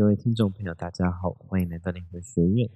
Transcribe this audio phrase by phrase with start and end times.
[0.00, 2.70] 各位听众朋友，大家好，欢迎来到灵魂学院。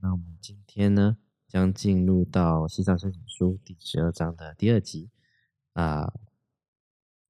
[0.00, 5.08] 那我们今天呢，将进入到《西藏申请书》第十二章的第二集
[5.74, 6.12] 啊，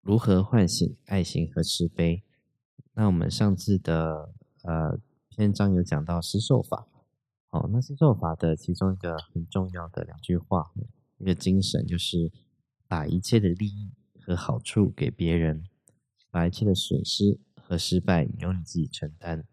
[0.01, 2.25] 如何唤醒爱心和慈悲？
[2.95, 4.99] 那我们上次的呃
[5.29, 6.89] 篇章有讲到施受法，
[7.51, 10.73] 哦，那施受法的其中一个很重要的两句话，
[11.19, 12.33] 一个精神就是
[12.89, 13.93] 把一切的利益
[14.23, 15.65] 和好处给别人，
[16.31, 17.39] 把一切的损失。
[17.67, 19.45] 和失败由你自己承担。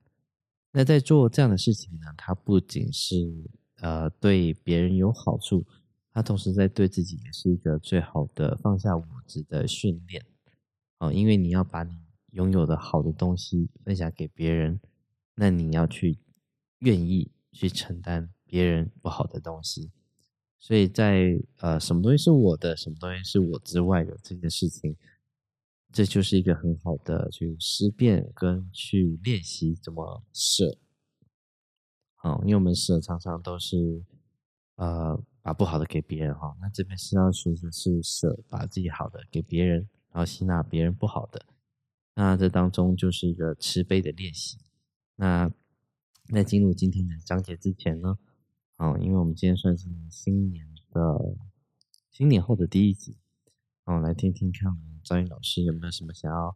[0.71, 2.05] 那在做这样的事情呢？
[2.17, 3.15] 它不仅是
[3.81, 5.65] 呃对别人有好处，
[6.13, 10.25] 它同时在对自己也是一个最好的放下我执的训练。
[10.99, 11.97] 哦，因为你要把你
[12.31, 14.79] 拥有的好的东西分享给别人，
[15.35, 16.19] 那你要去
[16.79, 19.91] 愿意去承担别人不好的东西。
[20.57, 24.95] 所以在呃什么东西是我的，什么东西是我之外的这件事情。
[25.91, 30.77] 这就是一个很好的去思辨跟去练习怎么舍，
[32.15, 34.03] 好，因为我们舍常常都是
[34.75, 41.45] 呃把不好的给别人哈，那这边是要学的是舍把自己好的给别人，然后吸纳别人不好的，
[42.15, 44.57] 那这当中就是一个慈悲的练习。
[45.15, 45.51] 那
[46.33, 48.17] 在进入今天的章节之前呢，
[48.77, 51.35] 哦，因为我们今天算是新年的
[52.09, 53.17] 新年后的第一集。
[53.83, 54.71] 我来听听看，
[55.03, 56.55] 张宇老师有没有什么想要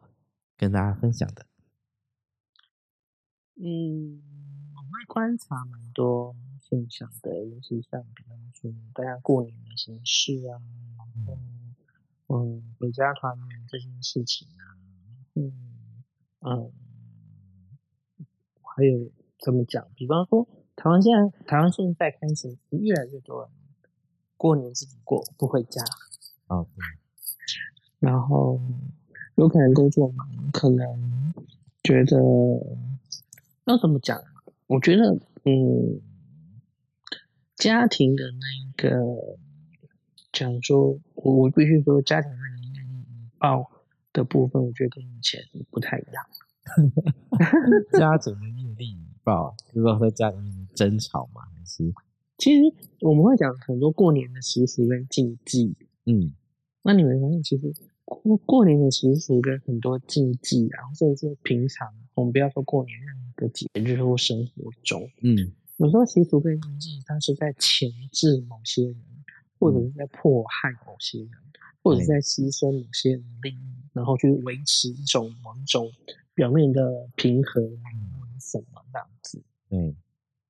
[0.57, 1.45] 跟大家分享的？
[3.57, 4.21] 嗯，
[4.75, 10.59] 我会观察蛮多现象的，尤其像比方说大家过年的形式啊，
[10.97, 11.37] 然后
[12.27, 14.75] 嗯，回家团圆这件事情啊，
[15.35, 16.03] 嗯
[16.41, 16.71] 嗯，
[18.61, 19.87] 还有怎么讲？
[19.95, 23.51] 比方说，台湾现在台湾现在开始越来越多人
[24.35, 25.81] 过年自己过，不回家
[26.47, 26.57] 啊。
[26.57, 26.67] 哦。
[28.05, 28.61] 然后
[29.33, 31.33] 有可能工作忙，可能
[31.83, 32.15] 觉得
[33.65, 34.21] 要怎么讲？
[34.67, 35.99] 我觉得，嗯，
[37.55, 38.45] 家庭的那
[38.77, 39.39] 个
[40.31, 43.71] 讲说，我我必须说，家庭那个引爆
[44.13, 45.41] 的部分，我觉得跟以前
[45.71, 46.23] 不太一样。
[47.97, 51.91] 家庭的应力引爆，就是说在家里面争吵嘛，还是？
[52.37, 52.61] 其实
[52.99, 55.75] 我们会讲很多过年的习俗跟禁忌，
[56.05, 56.33] 嗯。
[56.83, 57.73] 那你们发现，其实
[58.05, 68.95] 过过年的习俗跟很多禁忌啊，甚至是平常，我们不要说过年那个节日或生活中，嗯，有时候习俗跟禁忌，它是在钳制某些人，
[69.59, 71.29] 或者是在迫害某些人，
[71.83, 75.91] 或者是在牺牲某些利益，然后去维持一种某种
[76.35, 77.89] 表面的平和啊，
[78.19, 79.41] 或者什么这样子。
[79.71, 79.95] 嗯，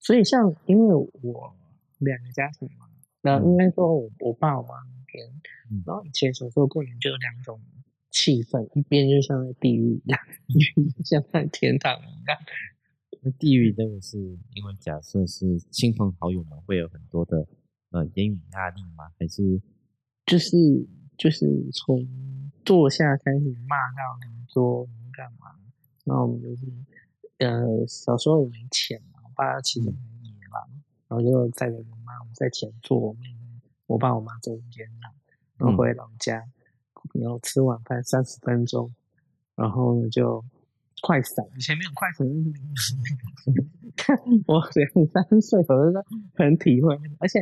[0.01, 1.55] 所以像因为我
[1.99, 2.85] 两个家庭嘛，
[3.21, 4.73] 那应该说我我爸我妈。
[5.85, 7.59] 然后以前小时候过年就有两种
[8.11, 12.37] 气氛，一边就像在地狱一样，一边像在天堂一样。
[13.21, 14.19] 那地狱真的是
[14.53, 17.47] 因为假设是亲朋好友们会有很多的
[17.89, 19.11] 呃言语压力吗？
[19.19, 19.59] 还是
[20.25, 20.55] 就是
[21.17, 22.07] 就是从
[22.63, 25.55] 坐下开始骂到邻桌，你干嘛？
[26.03, 26.65] 那我们就是
[27.39, 30.59] 呃小时候也没钱嘛，我爸其实很野嘛，
[31.07, 33.44] 然后就载着我妈我们在前座，我妹妹
[33.87, 34.85] 我爸我妈中间
[35.57, 36.43] 然后回老家，
[37.13, 38.93] 然后吃晚饭三十分钟，
[39.55, 40.43] 然后呢就
[41.01, 41.45] 快闪。
[41.55, 42.27] 以前没有快闪，
[44.47, 46.03] 我两三岁，可能
[46.35, 46.99] 很体会。
[47.19, 47.39] 而且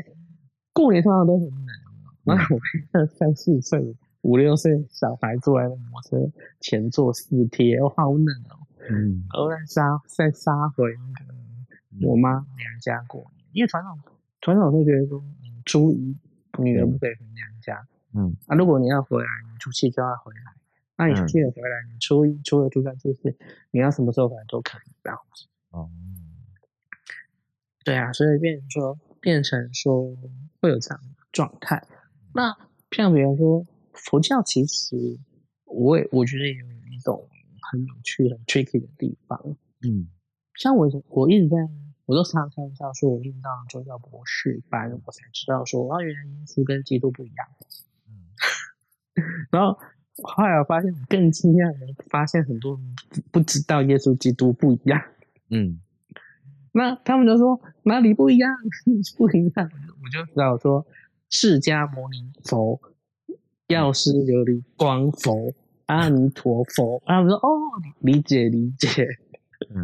[0.74, 1.68] 过年通常都很冷，
[2.24, 2.56] 然后
[2.94, 8.60] 我三四岁、五六岁小孩坐在摩托车前座四贴，哦，好冷哦。
[8.90, 11.34] 嗯，然后再杀在杀回那个
[12.08, 13.98] 我妈娘家过年，因为传统
[14.42, 15.24] 传统都觉得说，
[15.66, 16.18] 初一
[16.60, 17.88] 女儿不可以回娘家。
[18.14, 20.42] 嗯，啊，如果你要回来，你出去就要回来。
[20.96, 23.36] 那你初七回来，你初一、初二、初三、初四，
[23.72, 24.92] 你要什么时候回来都可以。
[25.04, 25.48] 这样子。
[25.72, 25.90] 哦，
[27.84, 30.16] 对啊，所以变成说，变成说
[30.62, 31.84] 会有这样的状态。
[32.34, 32.56] 那
[32.92, 35.18] 像比如说，佛教其实
[35.66, 37.28] 我也我觉得有一种
[37.72, 39.58] 很有趣、很 tricky 的地方。
[39.82, 40.08] 嗯，
[40.54, 41.58] 像我我一直在，
[42.06, 47.48] 我都常常开玩笑说，我念到宗教博士班，我才知道说，啊，原来耶稣跟基督不一样。
[49.52, 49.80] 然后
[50.24, 52.96] 后来我发现，更惊讶的发现，很多人
[53.32, 55.02] 不知道耶稣基督不一样。
[55.50, 55.80] 嗯，
[56.74, 58.52] 那他们就说哪里不一样？
[59.18, 59.70] 不一样，
[60.04, 60.86] 我就知道说
[61.30, 62.82] 释迦牟尼佛、
[63.68, 65.54] 药师琉璃光佛、
[65.86, 67.02] 阿弥陀佛。
[67.06, 67.50] 他们说哦，
[68.00, 69.08] 理解理解。
[69.70, 69.82] 嗯，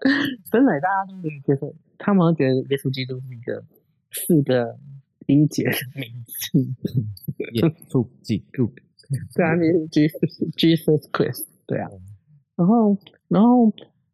[0.50, 1.74] 真的，大家都可以接受。
[1.98, 3.64] 他们觉得耶稣基督是一个
[4.10, 4.78] 四个。
[5.26, 6.58] 理解的名字，
[7.52, 8.72] 耶稣基督，
[9.36, 11.90] 对啊，你是 Jesus Jesus Christ，对啊，
[12.56, 12.96] 然后
[13.28, 13.70] 然后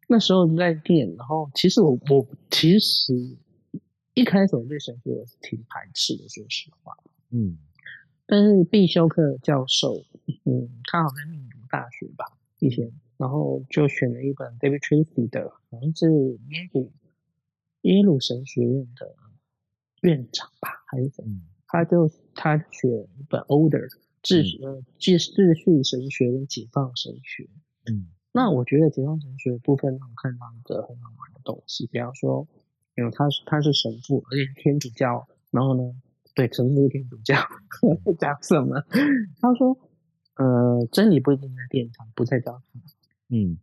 [0.09, 3.15] 那时候在练，然后其实我我其实
[4.15, 6.93] 一开始我对神学我是挺排斥的，说实话。
[7.31, 7.59] 嗯
[8.27, 9.95] 但是必修课教授，
[10.47, 12.25] 嗯，他好像在命读大学吧，
[12.59, 16.11] 以前，然后就选了一本 David Tracy 的，好像是
[16.49, 16.93] 耶鲁
[17.83, 19.15] 耶鲁神学院的
[20.03, 21.25] 院长吧，还是谁？
[21.27, 23.89] 嗯他就他选一本 Older
[24.23, 27.49] 秩序呃秩秩序神学跟解放神学。
[27.91, 32.47] 嗯那我觉得解放神学的部分让我看到一个很好玩的东西，比方说，
[32.97, 35.95] 因为他是他是神父，而且是天主教，然后呢，
[36.35, 37.35] 对，神父是天主教，
[38.19, 38.81] 讲什么？
[39.41, 39.77] 他说，
[40.37, 42.83] 呃，真理不一定在殿堂，不在教堂。
[43.29, 43.59] 嗯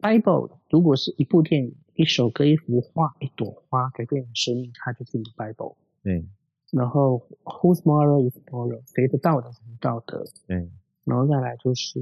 [0.00, 5.76] Bible 如果是一部电影、一首歌、一幅画、一朵花改变你生命，它就是你的 Bible。
[6.02, 6.24] 对
[6.70, 8.82] 然后 Whose moral is moral？
[8.94, 10.24] 谁的道德是道德？
[10.46, 10.70] 对
[11.04, 12.00] 然后再来就是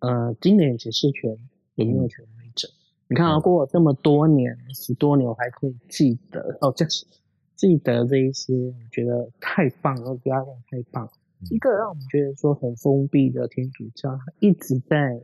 [0.00, 1.36] 呃，经典解释权
[1.76, 2.68] 有没有权威者？
[3.08, 7.06] 你看啊，嗯过了这么多年，十多年，我还可以记得哦，就是
[7.56, 11.06] 记得这一些，我觉得太棒了，不要讲太棒。
[11.40, 15.22] 嗯一个让我们觉得说很封闭的天主教，它一直在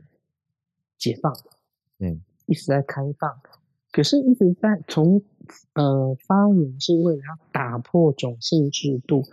[0.97, 1.33] 解放，
[1.99, 3.39] 嗯一直在开放，
[3.91, 5.21] 可是一直在从
[5.73, 9.23] 呃发源是为了要打破种姓制度，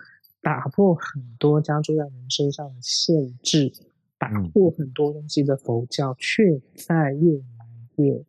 [0.40, 3.72] 打破很多加诸在人身上的限制，
[4.18, 8.24] 打嗯破很多东西的佛教，却在越来越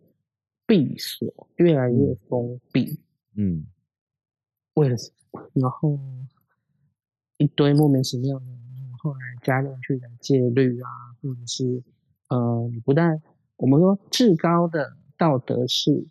[0.68, 3.00] 闭锁，越来越封闭。
[3.34, 3.66] 嗯
[4.76, 5.50] 为了什么？
[5.54, 6.00] 然后
[7.38, 10.90] 一堆莫名其妙的，然后后来加进去的戒律啊，
[11.22, 11.84] 或者是
[12.28, 13.22] 呃，不但
[13.58, 16.08] 我们说至高的道德是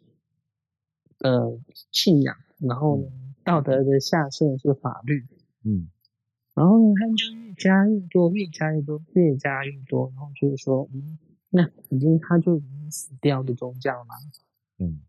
[1.21, 1.59] 呃
[1.91, 3.09] 信仰，然后呢，
[3.45, 5.27] 道德的下限是法律，
[5.65, 5.89] 嗯。
[6.55, 11.19] 然后呢，他们就越加越多，越加越多，越加越多，然后就是说，嗯，
[11.51, 14.09] 那已经他就已经死掉的宗教了。
[14.79, 15.01] 嗯。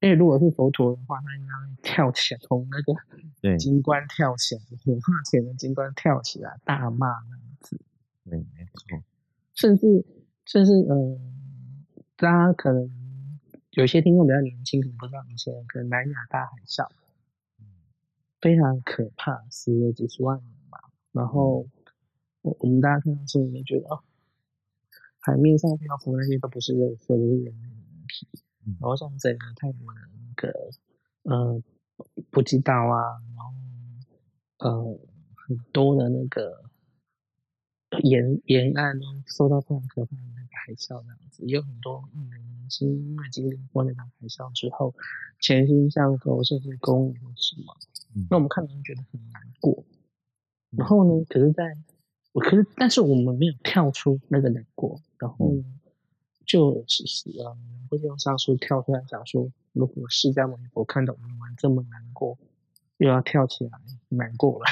[0.00, 2.94] 因为如果是佛陀的话，他应该跳起来，从那个
[3.42, 3.58] 对。
[3.58, 7.78] 金冠跳起来，火化前的金冠跳起来，大骂那样子，
[8.24, 9.02] 对没错。
[9.54, 10.02] 甚至
[10.50, 11.16] 甚至嗯，
[12.16, 12.90] 大家可能
[13.70, 16.88] 有些听众比较年轻，可能不知道以前可能南亚大海啸，
[18.40, 20.78] 非常可怕，死了几十万人嘛。
[21.12, 21.68] 然后
[22.42, 24.02] 我我们大家看到新闻就觉得哦，
[25.20, 28.26] 海面上漂浮那些都不是热色，都是人类的问题。
[28.66, 30.70] 嗯然后像整个泰国的那个
[31.22, 31.62] 呃
[32.30, 33.54] 普吉岛啊，然后
[34.58, 34.98] 呃
[35.36, 36.64] 很多的那个
[38.02, 44.94] 沿沿岸都受到非常可怕的那个海啸那样子，也有很多艺人明星因为经历过那场海啸之后，
[45.40, 47.76] 潜心向佛，甚至公益或什么，
[48.14, 49.84] 嗯那我们看到就觉得很难过。
[50.70, 51.76] 然后呢，可是在，
[52.32, 55.64] 我可是但是我们没有跳出那个难过，然后呢，
[56.46, 57.04] 就是
[57.38, 57.56] 呃，
[57.88, 62.38] 会用上述跳出来讲说，如果释迦牟尼佛看到我们这么难过，
[62.98, 63.70] 又要跳起来
[64.08, 64.64] 难过了。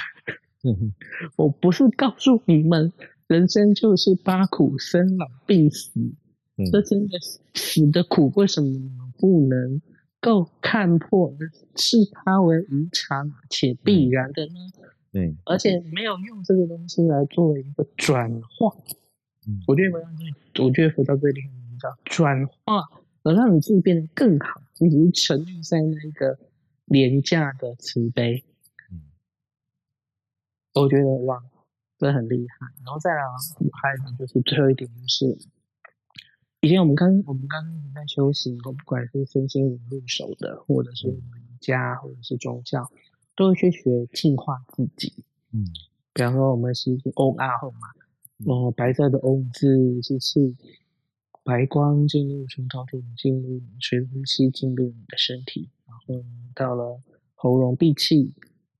[0.64, 0.92] 嗯
[1.36, 2.92] 我不是告诉你们，
[3.28, 6.00] 人生就是八苦，生老病死，
[6.56, 9.80] 嗯这真的是死的苦，为什么不能
[10.20, 11.32] 够看破，
[11.76, 14.52] 视它为无常且必然的呢？
[15.12, 18.76] 对而且没有用这个东西来作为一个转化。
[19.46, 22.82] 嗯我觉得佛教最，我觉得佛教最厉害的叫转化，
[23.22, 24.60] 而让你自己变得更好。
[24.78, 26.38] 你只是沉溺在那个
[26.84, 28.44] 廉价的慈悲，
[28.90, 29.02] 嗯
[30.74, 31.42] 我觉得哇，
[31.98, 32.66] 这很厉害。
[32.84, 33.34] 然后再来啊，
[33.82, 35.38] 还有就是最后一点就是，
[36.60, 41.22] 以前我们刚我们刚刚一直在修行，不管是身心灵入手的，或者是瑜
[41.60, 42.90] 伽，或者是宗教，
[43.36, 45.12] 都会去学净化自己。
[45.52, 45.66] 嗯
[46.14, 47.78] 比方说，我们吸进 Om 啊后嘛，
[48.46, 50.56] 哦，白色的 Om 字是气，
[51.44, 56.24] 白光进入胸膛处，进入随呼吸进入你的身体，然后
[56.56, 57.00] 到了
[57.36, 58.34] 喉咙闭气，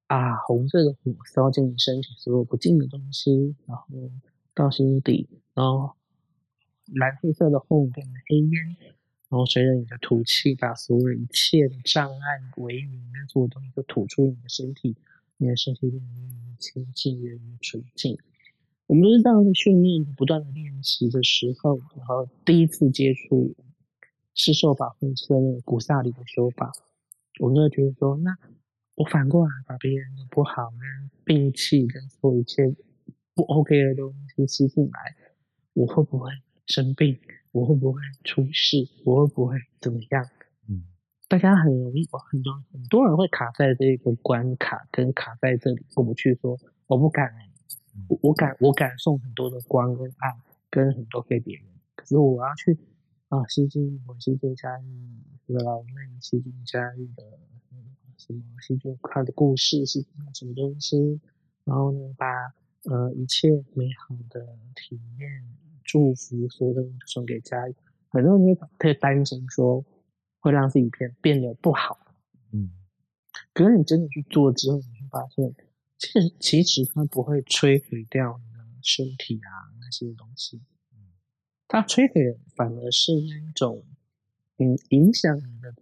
[0.09, 3.87] 啊，红色的火烧尽你身体所有不净的东西，然后
[4.55, 5.93] 到心底，然后
[6.95, 8.77] 蓝黑色的后变成黑烟，
[9.29, 14.97] 然后随着你的吐气，把所有一切的障碍、违缘跟所有东西都吐出你的身体，
[15.37, 18.19] 你的身体变得越越清净，越越纯净。
[18.87, 23.55] 我们都是这样的训练，不断的练习的时候，然后第一次接触
[24.35, 26.73] 施受法或者是那个古萨里的修法，
[27.41, 28.39] 我们就会觉得说，那
[28.99, 32.75] 我反过来把别人的不好跟病气跟所有一切
[33.33, 35.15] 不 OK 的东西吸进来，
[35.73, 36.33] 我会不会
[36.67, 37.17] 生病？
[37.53, 38.89] 我会不会出事？
[39.05, 40.29] 我会不会怎么样？
[40.69, 40.83] 嗯
[41.29, 47.51] 大家很容易，很多很多人会卡在这个关卡，跟卡在这里过不去说我不敢、欸，
[48.09, 50.37] 我我敢我敢送很多的光跟爱，
[50.71, 51.65] 跟很多给别人，
[51.95, 52.77] 可是我要去
[53.29, 57.23] 啊，吸进我西晋嘉义这个老妹吸进家里的
[58.19, 60.01] 什么西晋他的故事是
[60.35, 61.21] 什么东西，
[61.65, 62.27] 然后呢把
[62.85, 64.45] 呃一切美好的
[64.75, 67.75] 体验、祝福所有的送给家人，
[68.09, 69.85] 很多人就特担心说
[70.41, 71.99] 会让自己变变得不好，
[72.53, 72.71] 嗯，
[73.55, 75.55] 可是你真的去做之后，你会发现，
[75.99, 80.61] 其实其实它不会摧毁掉你的身体啊那些东西，
[81.67, 83.85] 它摧毁的反而是那一种，
[84.59, 85.75] 嗯，影响你的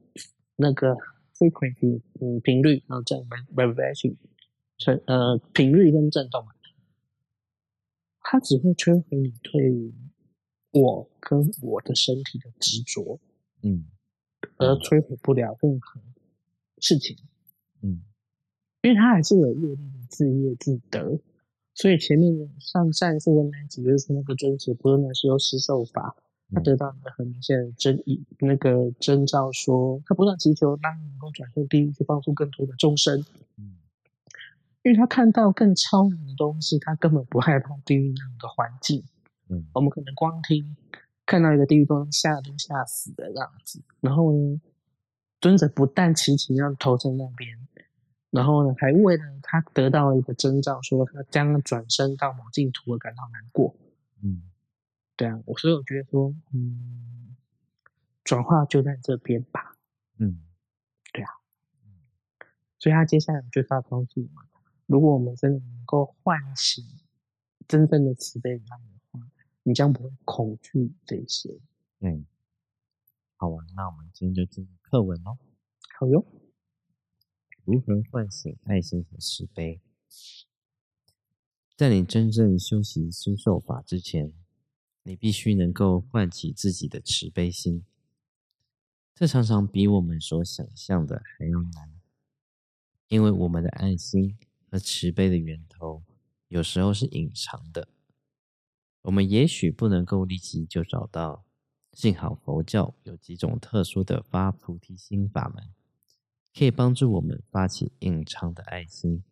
[0.56, 0.96] 那个
[1.38, 3.24] frequency，嗯，频率，然后这样
[3.54, 4.16] vibration，
[4.78, 6.52] 震呃频率跟震动嘛，
[8.20, 9.94] 它只会摧毁你对于
[10.72, 13.20] 我跟我的身体的执着，
[13.62, 13.86] 嗯
[14.56, 16.00] 而摧毁不了任何
[16.78, 17.16] 事情。
[17.82, 18.02] 嗯
[18.82, 21.20] 因为它还是有业力的自业自得，
[21.74, 26.16] 所以前面上上一次的那一集就是那个尊者不是那时候施受法，
[26.54, 33.24] 他得到一个很明显的真意，那个征兆说，他不断祈求让能够转生地狱去帮助更多的众生，
[33.56, 33.76] 嗯
[34.82, 39.02] 因为他看到更超然的东西，他根本不害怕地狱那样的环境。
[39.48, 40.76] 嗯我们可能光听
[41.24, 44.60] 看到一个地狱都吓都吓死的这样子，然后呢，
[45.40, 47.58] 尊者不但齐齐要投身那边，
[48.30, 53.74] 然后呢，还为了他得到了一个征兆，说他将转身到某净土而感到难过。
[54.22, 54.42] 嗯
[55.16, 57.36] 对啊，我所以我觉得说，嗯，
[58.22, 59.76] 转化就在这边吧。
[60.18, 60.42] 嗯
[61.12, 61.30] 对啊
[62.78, 64.46] 所以他接下来就是要告诉我们，
[64.86, 66.84] 如果我们真的能够唤醒
[67.66, 69.20] 真正的慈悲与爱的话，
[69.62, 71.58] 你将不会恐惧这些。
[72.00, 72.26] 嗯，
[73.36, 75.38] 好啊，那我们今天就进入课文喽。
[75.98, 76.24] 好哟，
[77.64, 79.80] 如何唤醒爱心和慈悲？
[81.74, 84.32] 在你真正修习施受法之前，
[85.06, 87.84] 你必须能够唤起自己的慈悲心。
[89.14, 91.92] 这常常比我们所想象的还要难，
[93.06, 94.36] 因为我们的爱心
[94.68, 96.02] 和慈悲的源头
[96.48, 97.86] 有时候是隐藏的。
[99.02, 101.44] 我们也许不能够立即就找到，
[101.92, 105.68] 幸好佛教有几种特殊的发菩提心法门。
[106.52, 109.22] 可以帮助我们发起隐藏的爱心。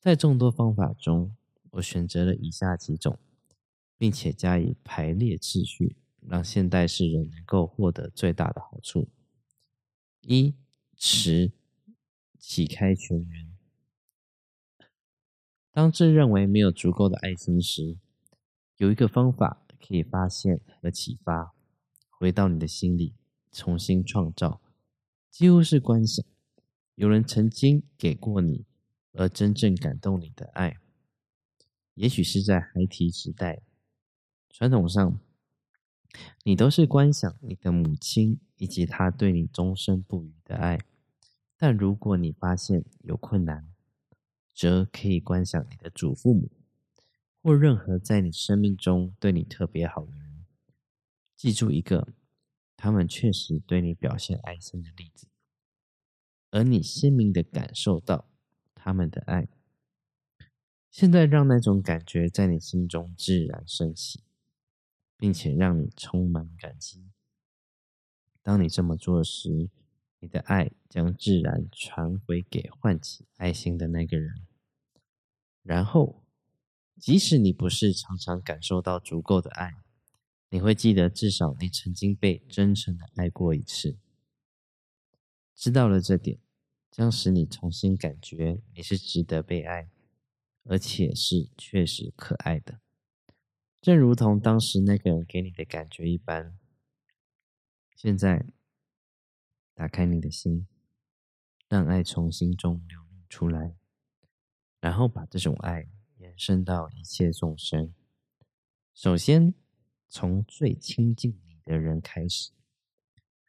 [0.00, 1.36] 在众多方法中，
[1.70, 3.18] 我选择了以下几种，
[4.00, 5.94] 并且加以排列次序，
[6.26, 9.10] 让现代世人能够获得最大的好处。
[10.22, 10.54] 一、
[10.96, 11.52] 持
[12.38, 13.54] 启开全缘。
[15.70, 17.98] 当自认为没有足够的爱心时，
[18.78, 21.52] 有一个方法可以发现和启发，
[22.08, 23.14] 回到你的心里，
[23.52, 24.62] 重新创造。
[25.30, 26.24] 几乎是观想，
[26.94, 28.64] 有人曾经给过你，
[29.12, 30.78] 而真正感动你的爱，
[31.92, 33.60] 也许是在孩提时代。
[34.50, 35.18] 传统上，
[36.44, 40.78] 你都是观想你的母亲以及她对你终身不渝的爱。
[41.56, 43.72] 但如果你发现有困难，
[44.54, 46.50] 则可以观想你的祖父母，
[47.42, 50.44] 或任何在你生命中对你特别好的人。
[51.36, 52.08] 记住一个。
[52.82, 55.26] 他们确实对你表现爱心的例子，
[56.50, 58.30] 而你鲜明的感受到
[58.74, 59.48] 他们的爱。
[60.90, 64.22] 现在让那种感觉在你心中自然升起，
[65.20, 67.04] 并且让你充满感激。
[68.42, 69.68] 当你这么做时，
[70.18, 74.46] 你的爱将自然传回给唤起爱心的那个人。
[75.62, 76.24] 然后，
[76.98, 79.74] 即使你不是常常感受到足够的爱，
[80.48, 83.98] 你会记得，至少你曾经被真诚的爱过一次。
[85.54, 86.38] 知道了这点，
[86.90, 89.90] 将使你重新感觉你是值得被爱，
[90.64, 92.80] 而且是确实可爱的，
[93.80, 96.54] 正如同当时那个人给你的感觉一般。
[97.96, 98.44] 现在，
[99.74, 100.66] 打开你的心，
[101.66, 103.74] 让爱从心中流露出来，
[104.80, 107.94] 然后把这种爱延伸到一切众生。
[108.92, 109.54] 首先，
[110.08, 112.50] 从最亲近你的人开始，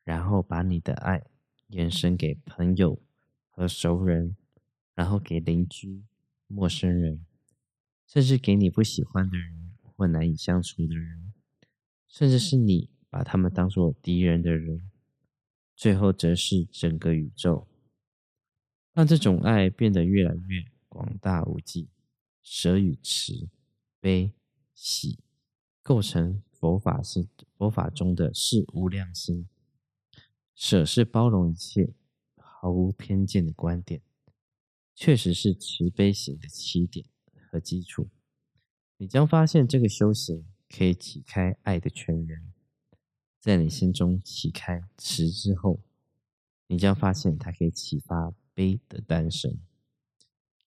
[0.05, 1.25] 然后把你的爱
[1.67, 3.01] 延伸给朋友
[3.49, 4.37] 和熟人，
[4.93, 6.05] 然后给邻居、
[6.47, 7.25] 陌生人，
[8.07, 9.70] 甚至给你不喜欢的人
[10.01, 11.31] 或难以相处的人，
[12.07, 14.89] 甚至是你把他们当作敌人的人，
[15.75, 17.67] 最后则是整个宇宙。
[18.93, 21.87] 让这种爱变得越来越广大无际，
[22.41, 23.47] 舍与慈、
[23.99, 24.33] 悲、
[24.73, 25.19] 喜，
[25.83, 26.41] 构成。
[26.51, 27.27] 佛法是
[27.57, 29.47] 佛法中的是无量心，
[30.55, 31.93] 舍是包容一切、
[32.37, 34.01] 毫无偏见的观点，
[34.95, 37.05] 确实是慈悲行的起点
[37.51, 38.09] 和基础。
[39.01, 42.53] 你将发现这个修行可以启开爱的泉源，
[43.39, 45.79] 在你心中启开池之后，
[46.67, 49.57] 你将发现它可以启发悲的诞生。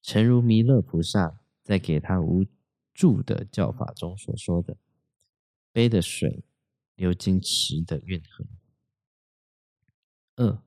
[0.03, 2.45] 诚如弥勒菩萨在给他无
[2.93, 4.77] 助的教法中所说的
[5.71, 6.43] ：“悲的水
[6.97, 8.45] 流经池的运河。”
[10.35, 10.61] 二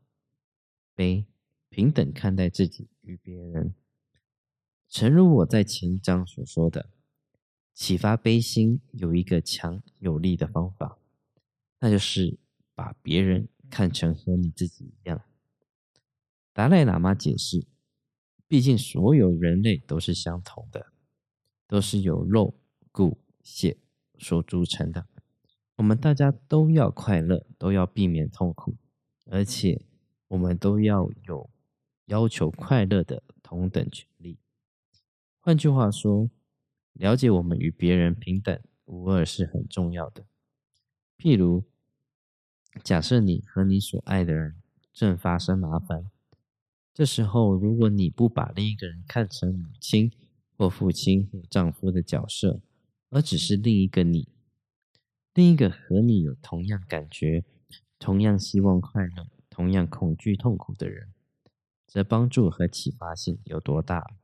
[0.95, 1.25] 悲
[1.67, 3.75] 平等看待自己与别人。
[4.87, 6.89] 诚如我在前章所说的，
[7.77, 10.97] 启发悲心有一个强有力的方法。
[11.79, 12.39] 那就是
[12.73, 15.21] 把别人看成和你自己一样。
[16.53, 17.67] 达赖喇嘛解释：，
[18.47, 20.87] 毕竟所有人类都是相同的，
[21.67, 22.55] 都是由肉、
[22.91, 23.77] 骨、血
[24.17, 25.05] 所组成的。
[25.75, 28.75] 我们大家都要快乐，都要避免痛苦，
[29.25, 29.85] 而且
[30.29, 31.47] 我们都要有
[32.05, 34.39] 要求快乐的同等权利。
[35.39, 36.27] 换句话说，
[36.99, 40.25] 了解我们与别人平等无二是很重要的。
[41.17, 41.63] 譬如，
[42.83, 44.55] 假设你和你所爱的人
[44.93, 46.09] 正发生麻烦，
[46.93, 50.11] 这时候如果你不把另一个人看成母亲
[50.55, 52.59] 或父亲或丈夫的角色，
[53.09, 54.27] 而只是另一个你，
[55.33, 57.45] 另一个和你有同样感觉、
[57.99, 61.13] 同样希望快乐、同样恐惧痛苦的人，
[61.85, 64.15] 则帮助和启发性有多大？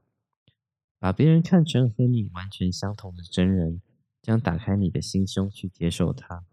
[1.04, 3.82] 把别人看成和你完全相同的真人，
[4.22, 6.46] 将打开你的心胸去接受他。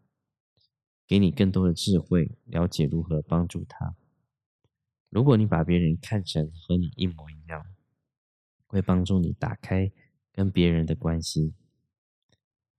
[1.07, 3.95] 给你更多的智慧，了解如何帮助他。
[5.09, 7.65] 如果你把别人看成和你一模一样，
[8.67, 9.93] 会帮助你打开
[10.33, 11.55] 跟别人的关系，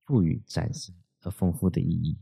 [0.03, 2.17] 赋予崭新而丰富的意义。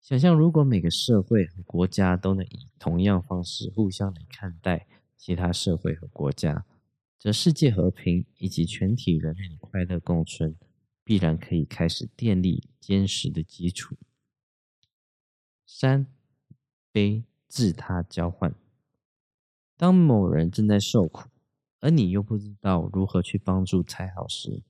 [0.00, 4.86] 想象如果每个社会和国家都能以同样方式互相来看待
[5.18, 6.64] 其他社会和国家，
[7.18, 10.54] 则世界和平以及全体人类的快乐共存，
[11.02, 13.96] 必然可以开始建立坚实的基础。
[15.66, 16.06] 三
[16.92, 18.54] 悲自他交换。
[19.76, 21.28] 当某人正在受苦，
[21.80, 24.62] 而你又不知道如何去帮助才好时，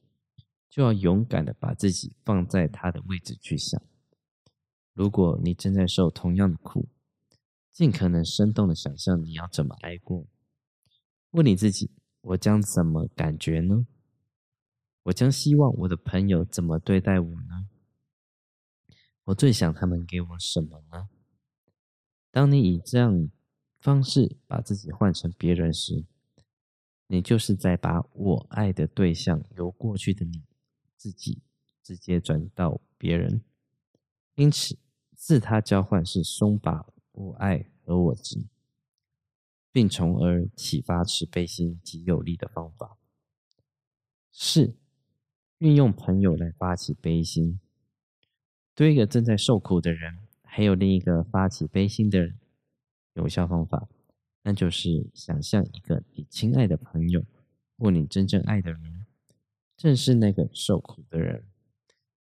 [0.69, 3.81] 就要勇敢的把自己放在他的位置去想。
[4.95, 6.89] 如果你正在受同样的苦，
[7.73, 10.27] 尽可能生动的想象你要怎么挨过。
[11.31, 13.87] 问你自己：我将怎么感觉呢？
[15.05, 17.69] 我将希望我的朋友怎么对待我呢？
[19.25, 21.09] 我最想他们给我什么呢？
[22.31, 23.31] 当你以这样
[23.81, 26.05] 方式把自己换成别人时，
[27.07, 30.43] 你就是在把我爱的对象由过去的你
[30.97, 31.43] 自己
[31.83, 33.43] 直接转到别人。
[34.35, 34.79] 因此，
[35.17, 38.45] 自他交换是松绑我爱和我执，
[39.79, 42.99] 并从而启发慈悲心极有力的方法。
[44.33, 44.75] 四，
[45.59, 47.61] 运用朋友来发起悲心。
[48.75, 52.41] 对一个正在受苦的人，还有另一个发起悲心的人，
[53.13, 53.89] 有效方法，
[54.43, 57.25] 那就是想象一个你亲爱的朋友
[57.77, 59.07] 或你真正爱的人，
[59.77, 61.45] 正是那个受苦的人。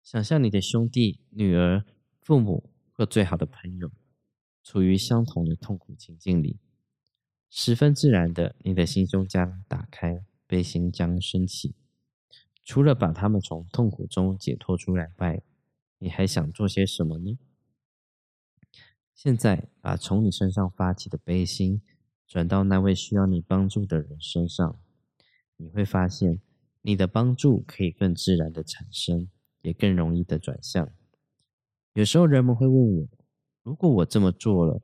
[0.03, 1.83] 想象你的兄弟、女儿、
[2.21, 3.89] 父母或最好的朋友，
[4.61, 6.59] 处于相同的痛苦情境里，
[7.49, 11.75] 十分自然的，你的心胸将打开，悲心将升起。
[12.63, 15.41] 除了把他们从痛苦中解脱出来外，
[15.99, 17.39] 你还想做些什么呢？
[19.15, 21.81] 现在把从你身上发起的悲心
[22.27, 24.79] 转到那位需要你帮助的人身上，
[25.55, 26.41] 你会发现
[26.81, 29.29] 你的帮助可以更自然的产生，
[29.61, 30.89] 也更容易的转向。
[31.93, 33.07] 有时候人们会问我：
[33.63, 34.81] 如果我这么做了，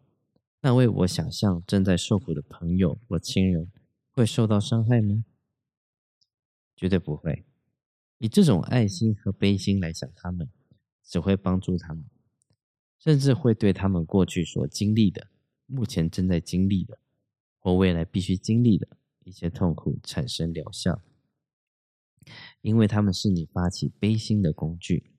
[0.63, 3.71] 那为我想象正在受苦的朋友或亲人
[4.12, 5.23] 会受到伤害吗？
[6.76, 7.45] 绝对不会。
[8.17, 10.49] 以这种爱心和悲心来想他们。
[11.06, 12.06] 只会帮助他们，
[12.97, 15.28] 甚至会对他们过去所经历的、
[15.65, 16.97] 目前正在经历的
[17.60, 18.88] 或未来必须经历的
[19.26, 21.02] 一些痛苦产生疗效，
[22.62, 25.12] 因为他们是你发起悲心的工具，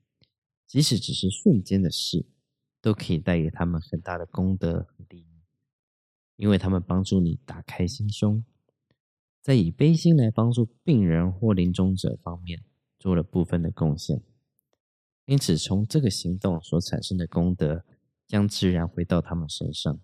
[0.65, 2.25] 即使只是瞬间的事，
[2.81, 5.24] 都可以带给他们很大的功德和利，
[6.35, 8.43] 因为他们帮助你打开心胸，
[9.41, 12.63] 在以悲心来帮助病人或临终者方面
[12.99, 14.21] 做了部分的贡献。
[15.25, 17.83] 因此，从这个行动所产生的功德，
[18.27, 19.99] 将自然回到他们身上。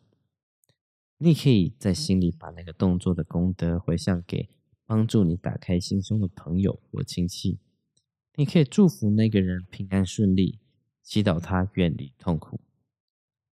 [1.18, 4.50] 你可以在心里把那个动作的功德回向给
[4.88, 7.60] 帮助你打开心胸的朋友或亲戚。
[8.36, 10.60] 你可以祝福那个人平安顺利，
[11.04, 12.60] 祈祷他远离痛苦。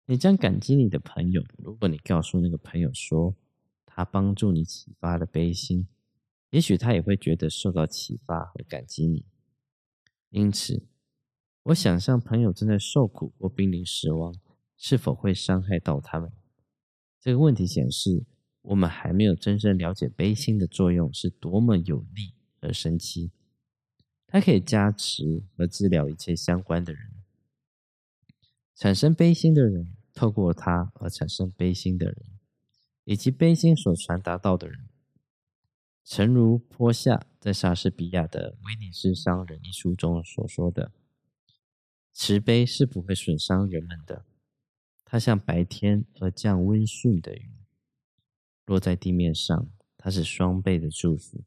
[0.07, 1.45] 你将感激你的朋友。
[1.59, 3.35] 如果你告诉那个朋友说，
[3.85, 5.87] 他帮助你启发了悲心，
[6.51, 9.25] 也许他也会觉得受到启发和感激你。
[10.31, 10.87] 因此。
[11.67, 14.33] 我想象朋友正在受苦或濒临死亡，
[14.77, 16.31] 是否会伤害到他们？
[17.21, 18.25] 这个问题显示，
[18.63, 23.33] 我们还没有真正了解悲心的作用是多么有力而神奇。
[24.29, 27.11] 它可以加持和治疗一切相关的人。
[28.77, 32.17] 产生悲心的人，透过它而产生悲心的人，
[33.05, 34.89] 以及悲心所传达到的人。
[36.03, 40.93] 诚如坡下在莎士比亚的《威尼斯商人》一书中所说的
[42.15, 44.25] ：“慈悲是不会损伤人们的。
[45.05, 47.51] 它像白天而降温煦的雨，
[48.65, 51.45] 落在地面上，它是双倍的祝福。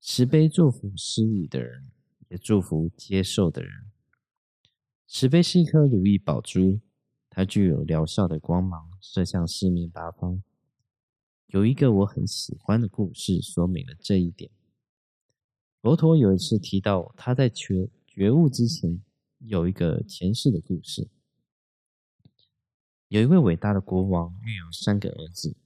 [0.00, 1.90] 慈悲祝福施予的人，
[2.28, 3.90] 也祝福接受的人。
[5.06, 6.80] 慈悲是一颗如意宝珠，
[7.40, 10.42] 它具有疗效的光芒，射向四面八方。”
[11.48, 14.50] 有一个我很喜欢的故事，说明了这一点。
[15.80, 19.00] 佛陀有一次提到他在觉觉悟之前
[19.38, 21.08] 有一个前世的故事。
[23.08, 25.56] 有一位伟大的国王育有三个儿子，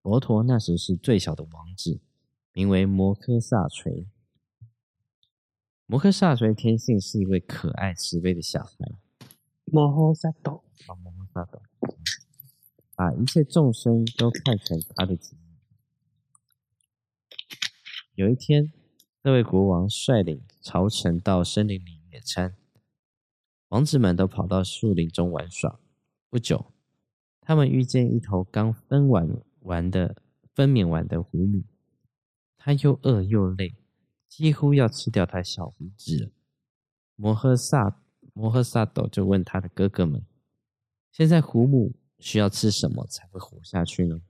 [0.00, 2.00] 佛陀那时是最小的王子，
[2.54, 4.06] 名为摩诃萨垂。
[5.84, 8.72] 摩诃萨垂天性是一位可爱慈悲的小孩。
[9.66, 10.32] 摩诃萨
[10.86, 11.60] 斗，摩诃萨斗。
[12.94, 15.44] 把一切众生都看成他的子民。
[18.14, 18.72] 有一天，
[19.22, 22.56] 这位国王率领朝臣到森林里野餐，
[23.68, 25.78] 王子们都跑到树林中玩耍。
[26.30, 26.72] 不久，
[27.42, 30.16] 他们遇见一头刚分完完的
[30.54, 31.64] 分娩完的狐狸，
[32.56, 33.74] 它又饿又累，
[34.26, 36.30] 几乎要吃掉他小胡子了。
[37.14, 38.00] 摩诃萨
[38.32, 40.24] 摩诃萨斗就问他的哥哥们
[41.16, 44.20] ：“现在虎母？”需要吃什么才会活下去呢？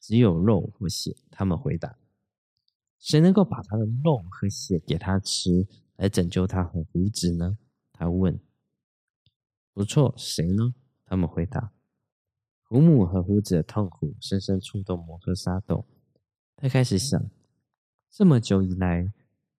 [0.00, 1.16] 只有肉或血。
[1.30, 1.98] 他们回答
[2.98, 7.58] ：“谁能够把他的肉和血给他吃，来拯救他和胡子呢？”
[7.92, 8.40] 他问。
[9.72, 10.74] “不错，谁呢？”
[11.06, 11.72] 他们回答。
[12.64, 15.86] 胡母和胡子的痛苦深深触动摩诃萨斗。
[16.56, 17.30] 他开始想：
[18.10, 19.12] 这么久以来，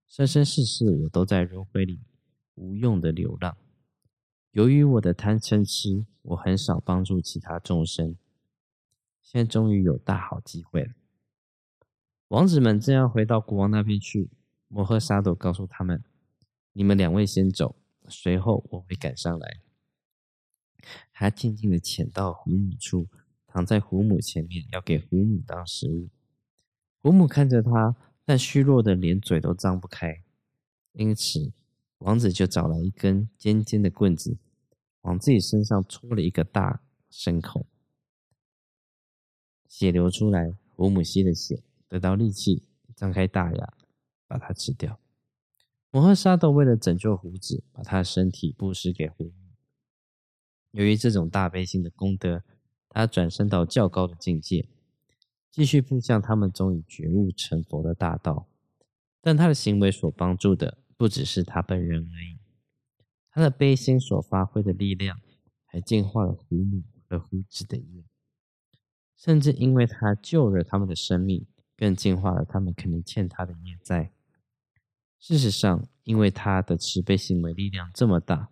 [0.06, 2.02] 生生世世我都在轮回里
[2.56, 3.58] 无用的流浪。
[4.58, 8.16] 由于我的贪嗔痴，我很少帮助其他众生。
[9.22, 10.94] 现在终于有大好机会了。
[12.30, 14.32] 王子们正要回到国王那边去，
[14.68, 16.04] 摩诃萨多告诉他们
[16.74, 17.76] ：“你们两位先走，
[18.08, 19.60] 随后我会赶上来。”
[21.14, 23.08] 他静静的潜到虎母处，
[23.46, 26.10] 躺在虎母前面，要给虎母当食物。
[27.04, 30.24] 虎母看着他，但虚弱的连嘴都张不开，
[30.94, 31.54] 因此
[32.00, 34.40] 王子就找来一根尖尖的棍子。
[35.02, 37.66] 往自己身上戳了一个大深口，
[39.68, 42.64] 血流出来，胡母吸的血，得到力气，
[42.96, 43.74] 张开大牙，
[44.28, 45.00] 把它吃掉。
[45.90, 49.32] 摩诃萨多为了拯救胡子，把他的身体布施给胡母。
[50.72, 52.44] 由于这种大悲心的功德，
[52.90, 54.68] 他转生到较高的境界，
[55.50, 58.48] 继续步向他们终于觉悟成佛的大道。
[59.22, 62.38] 但他的行为所帮助的，不只是他本人而已。
[63.38, 65.20] 他的悲心所发挥的力量，
[65.68, 68.04] 还净化了胡母和胡子的业，
[69.16, 71.46] 甚至因为他救了他们的生命，
[71.76, 74.12] 更净化了他们肯定欠他的业债。
[75.20, 78.50] 事实上，因为他的慈悲行为力量这么大，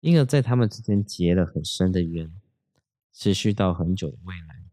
[0.00, 2.34] 因而在他们之间结了很深的缘，
[3.12, 4.64] 持续到很久的未来。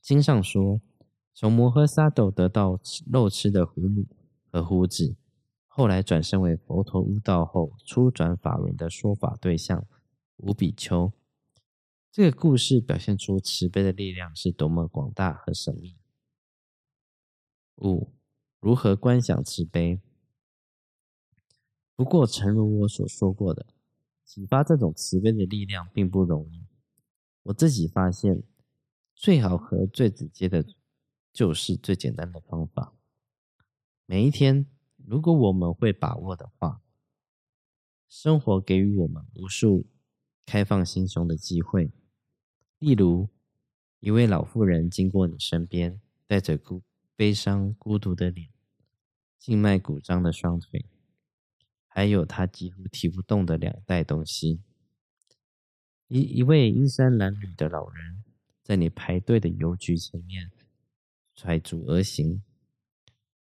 [0.00, 0.80] 经上说，
[1.34, 2.80] 从摩诃萨斗得到
[3.12, 4.06] 肉吃的胡母
[4.50, 5.16] 和胡子。
[5.72, 9.86] 后来转身为佛陀悟道后初转法轮的说法对象
[10.38, 11.12] 五比丘。
[12.10, 15.96] 这个故事表现出慈悲的力量是多么广大和神秘。
[17.76, 18.12] 五，
[18.58, 20.00] 如何观想慈悲？
[21.94, 23.68] 不过，诚如我所说过的，
[24.24, 26.66] 启发这种慈悲的力量并不容易。
[27.44, 28.42] 我自己发现，
[29.14, 30.66] 最好和最直接的，
[31.32, 32.92] 就是最简单的方法。
[34.04, 34.66] 每一天。
[35.10, 36.80] 如果我们会把握的话，
[38.08, 39.88] 生活给予我们无数
[40.46, 41.90] 开放心胸的机会。
[42.78, 43.28] 例如，
[43.98, 46.84] 一位老妇人经过你身边，带着孤
[47.16, 48.50] 悲伤、孤独的脸，
[49.36, 50.86] 静脉鼓张的双腿，
[51.88, 54.60] 还有她几乎提不动的两袋东西。
[56.06, 58.22] 一一位衣衫褴褛的老人，
[58.62, 60.52] 在你排队的邮局前面
[61.34, 62.44] 揣足而行。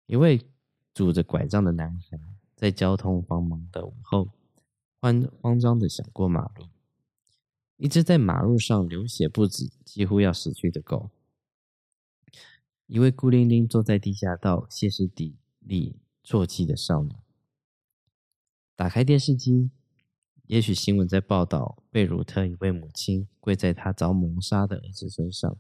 [0.08, 0.46] 一位。
[0.94, 2.20] 拄着拐杖的男孩
[2.56, 4.30] 在交通繁忙的午后，
[5.00, 6.68] 慌慌张的想过马路。
[7.78, 11.10] 一只在马路上流血不止、几乎要死去的狗。
[12.86, 17.12] 一位孤零零坐在地下道歇斯底里啜泣的少女。
[18.76, 19.72] 打开电视机，
[20.46, 25.58] 也许新闻在报道贝鲁特一位母亲跪在他遭谋杀的儿子身上。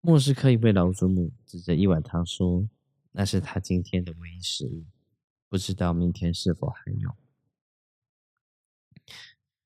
[0.00, 2.68] 莫斯科一位老祖母指着一碗汤说
[3.12, 4.84] ：“那是他今天的唯一食物，
[5.48, 7.16] 不知道明天是否还有。”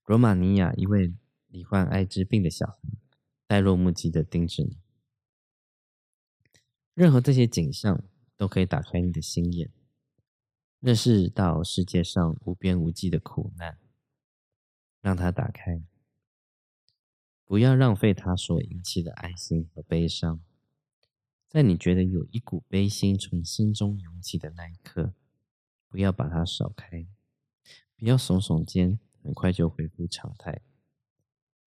[0.06, 1.14] 罗马尼亚一位
[1.48, 2.78] 罹患艾滋病的小孩
[3.46, 4.78] 呆若木鸡的盯着你。
[6.94, 8.04] 任何这些景象
[8.36, 9.70] 都可以打开你的心眼，
[10.80, 13.78] 认识到世界上无边无际的苦难，
[15.00, 15.82] 让它打开。
[17.44, 20.40] 不要浪费它所引起的爱心和悲伤。
[21.54, 25.14] 在你觉得有一股悲心从心中涌起的那一刻，
[25.88, 27.06] 不要把它扫开，
[27.96, 30.62] 不要耸耸肩，很快就恢复常态。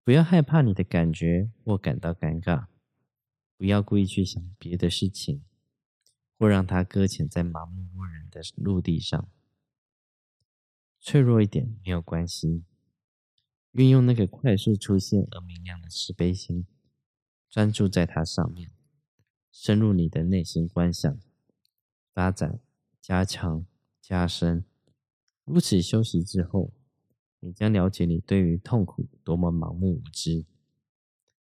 [0.03, 2.65] 不要害怕你的感觉或感到尴尬，
[3.55, 5.45] 不要故意去想别的事情，
[6.37, 9.29] 或让它搁浅在麻木无人的陆地上。
[10.99, 12.65] 脆弱一点没有关系。
[13.71, 16.67] 运用那个快速出现而明亮的慈悲心，
[17.49, 18.69] 专注在它上面，
[19.59, 21.19] 深入你的内心观想，
[22.13, 22.59] 发展、
[23.01, 23.65] 加强、
[23.99, 24.63] 加深。
[25.45, 26.71] 如此休息之后，
[27.39, 30.45] 你将了解你对于痛苦多么盲目无知。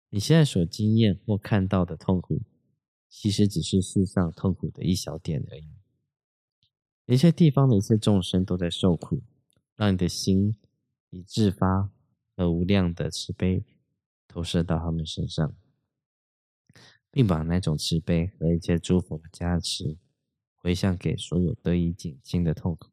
[0.08, 2.40] 你现在所经验或看到的痛苦，
[3.10, 5.68] 其实只是世上痛苦的一小点而已。
[7.04, 9.22] 一切地方的一切众生都在受苦，
[9.76, 10.56] 让你的心
[11.10, 11.90] 以自发。
[12.38, 13.64] 和无量的慈悲
[14.28, 15.54] 投射到他们身上，
[17.16, 19.96] 并把那种慈悲和一切诸佛的加持
[20.54, 22.90] 回向给所有得以减轻的痛苦。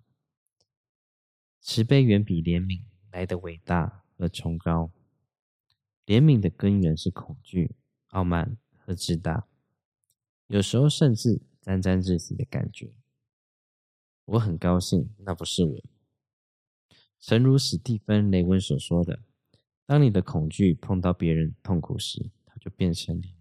[1.59, 4.93] 慈悲远比怜悯来的伟大和崇高。
[6.05, 7.75] 怜悯的根源是恐惧、
[8.11, 9.45] 傲慢和自大，
[10.47, 12.93] 有时候甚至沾沾自喜的感觉。
[14.23, 15.83] 我很高兴，那不是我。
[17.19, 19.19] 诚如史蒂芬·雷文所说的。
[19.85, 23.32] 当你的恐惧碰到别人痛苦时，它就变成你；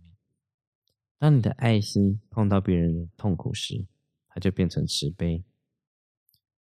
[1.23, 3.87] 当你的爱心碰到别人的痛苦时，
[4.27, 5.45] 它就变成慈悲。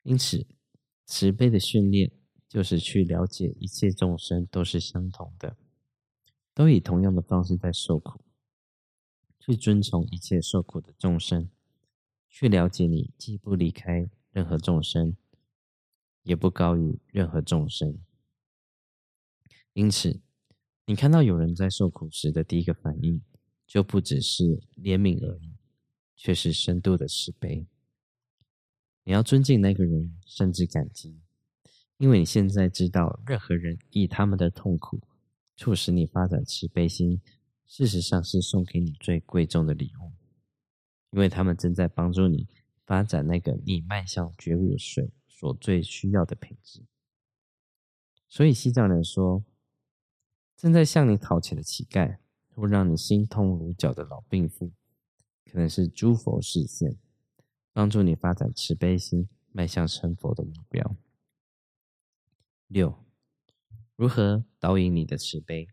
[0.02, 0.48] 因此，
[1.06, 2.12] 慈悲的训练
[2.50, 5.56] 就是去了解一切众生都是相同的，
[6.56, 8.20] 都以同样的方式在受苦，
[9.40, 11.52] 去尊崇一切受苦的众生，
[12.28, 15.16] 去了解你既不离开任何众生，
[16.24, 18.00] 也不高于任何众生。
[19.74, 20.20] 因此，
[20.88, 23.22] 你看到有人在受苦时的第一个反应，
[23.68, 24.44] 就不只是
[24.78, 25.54] 怜悯而已，
[26.16, 27.68] 却是深度的慈悲。
[29.04, 31.20] 你要尊敬那个人，甚至感激，
[31.98, 35.02] 因为你现在知道，任何人以他们的痛苦
[35.56, 37.22] 促使你发展慈悲心，
[37.66, 40.14] 事实上是送给你最贵重的礼物，
[41.12, 42.48] 因为他们正在帮助你
[42.86, 46.86] 发展那个你迈向觉悟水所最需要的品质。
[48.28, 49.44] 所以西藏人说。
[50.60, 52.18] 正在向你讨钱的乞丐，
[52.58, 54.72] 或让你心痛如绞的老病妇，
[55.46, 56.98] 可能是诸佛视线，
[57.72, 60.96] 帮助你发展慈悲心，迈向成佛的目标。
[62.66, 63.06] 六，
[63.96, 65.68] 如何导引你的慈悲？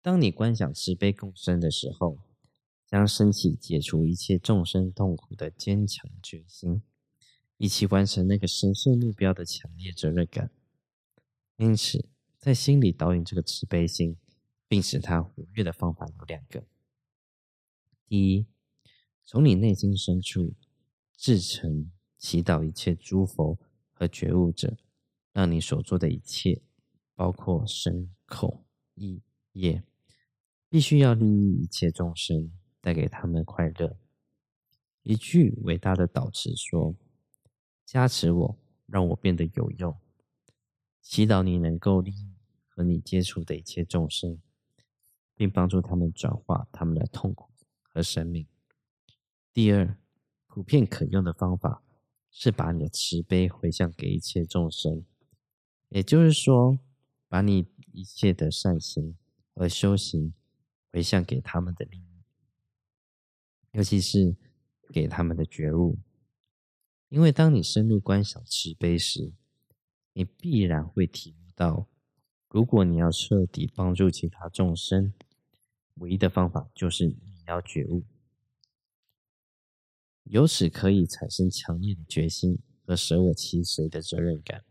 [0.00, 2.20] 当你观想慈悲共生的时候，
[2.86, 6.80] 将升起解除一切众生痛苦的坚强决心，
[7.56, 10.52] 一起完成那个神圣目标的强烈责任感。
[11.56, 12.08] 因此。
[12.38, 14.16] 在心里导引这个慈悲心，
[14.68, 16.64] 并使它活跃的方法有两个：
[18.06, 18.46] 第一，
[19.24, 20.54] 从你内心深处
[21.16, 23.58] 至诚祈祷一切诸佛
[23.92, 24.76] 和觉悟者，
[25.32, 26.62] 让你所做的一切，
[27.14, 29.82] 包括身、口、意、业，
[30.68, 33.96] 必须要利益一切众生，带给他们快乐。
[35.02, 36.94] 一句伟大的导词说
[37.86, 39.96] ：“加持我，让我变得有用。”
[41.00, 42.32] 祈祷你能够利益。
[42.68, 44.38] 和你接触的一切众生，
[45.36, 47.50] 并帮助他们转化他们的痛苦
[47.82, 48.46] 和生命。
[49.52, 49.96] 第二，
[50.46, 51.82] 普遍可用的方法
[52.30, 55.04] 是把你的慈悲回向给一切众生，
[55.90, 56.78] 也就是说，
[57.28, 59.16] 把你一切的善行
[59.54, 60.34] 和修行
[60.90, 62.22] 回向给他们的利益，
[63.72, 64.34] 尤其是
[64.90, 65.98] 给他们的觉悟。
[67.08, 69.32] 因为当你深入观想慈悲时，
[70.12, 71.86] 你必然会体悟到。
[72.48, 75.12] 如果你要彻底帮助其他众生，
[75.96, 78.04] 唯一的方法就是你要觉悟，
[80.24, 84.64] 由此可以产生强烈的决心和舍我其谁的责任感。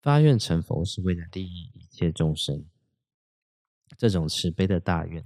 [0.00, 2.64] 发愿成佛是为了利益一切众生，
[3.96, 5.24] 这种慈悲的大愿，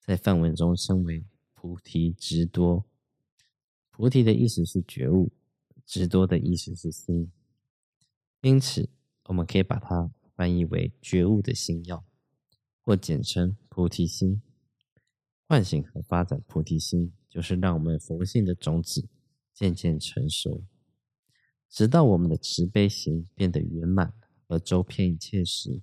[0.00, 2.84] 在梵文中称为菩提直多。
[3.90, 5.32] 菩提的意思是觉悟，
[5.86, 7.30] 直多的意思是心。
[8.42, 8.90] 因此，
[9.24, 12.04] 我们可以把它翻译为觉悟的心药，
[12.82, 14.40] 或简称菩提心。
[15.48, 19.08] 唤醒和发展菩提心，就是让我们佛性的种子
[19.52, 20.62] 渐渐成熟，
[21.68, 24.14] 直到我们的慈悲心变得圆满
[24.46, 25.82] 而周遍一切时，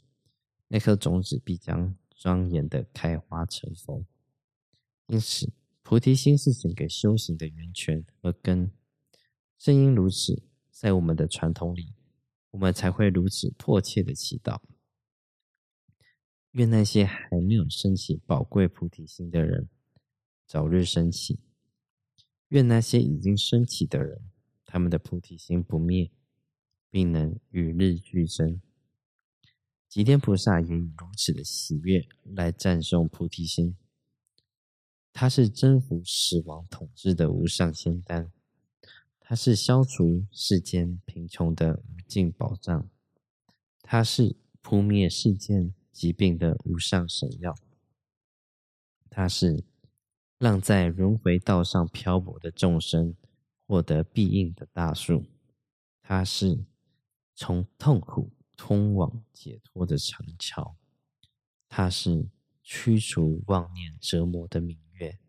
[0.69, 4.05] 那颗种子必将庄严的开花成佛。
[5.07, 5.51] 因此，
[5.83, 8.71] 菩提心是整个修行的源泉和根。
[9.57, 11.93] 正因如此，在我们的传统里，
[12.51, 14.61] 我们才会如此迫切的祈祷。
[16.51, 19.69] 愿那些还没有升起宝贵菩提心的人，
[20.45, 21.39] 早日升起；
[22.49, 24.21] 愿那些已经升起的人，
[24.65, 26.11] 他们的菩提心不灭，
[26.89, 28.61] 并能与日俱增。
[29.87, 33.77] 吉天菩萨也以如此的喜悦来赞颂菩提心。
[35.13, 38.31] 他是征服死亡统治的无上仙丹，
[39.19, 42.89] 他是消除世间贫穷的无尽宝藏，
[43.81, 45.73] 他是扑灭世间。
[46.01, 47.55] 疾病的无上神药，
[49.07, 49.63] 它是
[50.39, 53.15] 让在轮回道上漂泊的众生
[53.67, 55.23] 获得庇应的大树，
[56.01, 56.65] 它是
[57.35, 60.75] 从痛苦通往解脱的长桥，
[61.69, 62.27] 它是
[62.63, 65.19] 驱除妄念折磨的明月，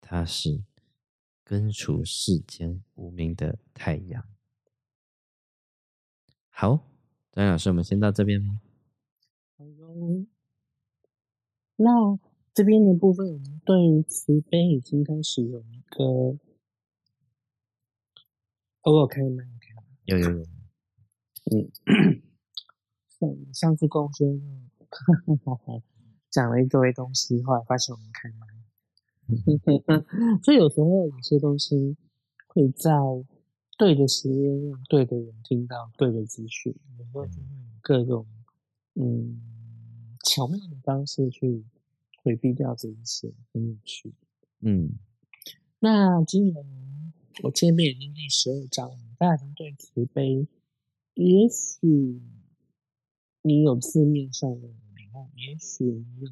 [0.00, 0.64] 它是
[1.44, 4.26] 根除世间无名的太阳。
[6.48, 6.84] 好，
[7.30, 8.60] 张老师，我们先到这边吗？
[9.96, 10.26] 嗯，
[11.76, 12.18] 那
[12.52, 16.36] 这边的部分，我们对于慈悲已经开始有一个，
[18.82, 19.44] 哦，可以吗？
[20.06, 20.42] 有有有，
[21.52, 21.70] 嗯，
[23.08, 24.68] 上上次公孙
[26.28, 28.46] 讲了一堆东西，后来发现我们开麦，
[30.42, 31.96] 所以有时候有些东西
[32.48, 32.90] 会在
[33.78, 38.26] 对的时间让对的人听到对的资讯，有时候就会有各种
[38.94, 39.53] 嗯。
[40.24, 41.62] 巧妙的方式去
[42.22, 44.12] 回避掉这一些，很有趣。
[44.60, 44.92] 嗯，
[45.78, 50.48] 那今年我见面已经第十二章了，大家对慈悲，
[51.12, 52.22] 也许
[53.42, 56.30] 你有字面上的领悟，也许你有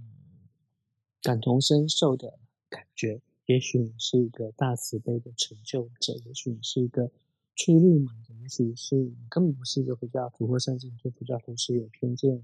[1.22, 2.38] 感同身受的
[2.70, 7.10] 感觉，也许你是一个大慈悲的成就者，也许你是一个
[7.54, 12.42] 出入门的，也许是你根本不是一个佛教徒或甚至对佛教徒是有偏见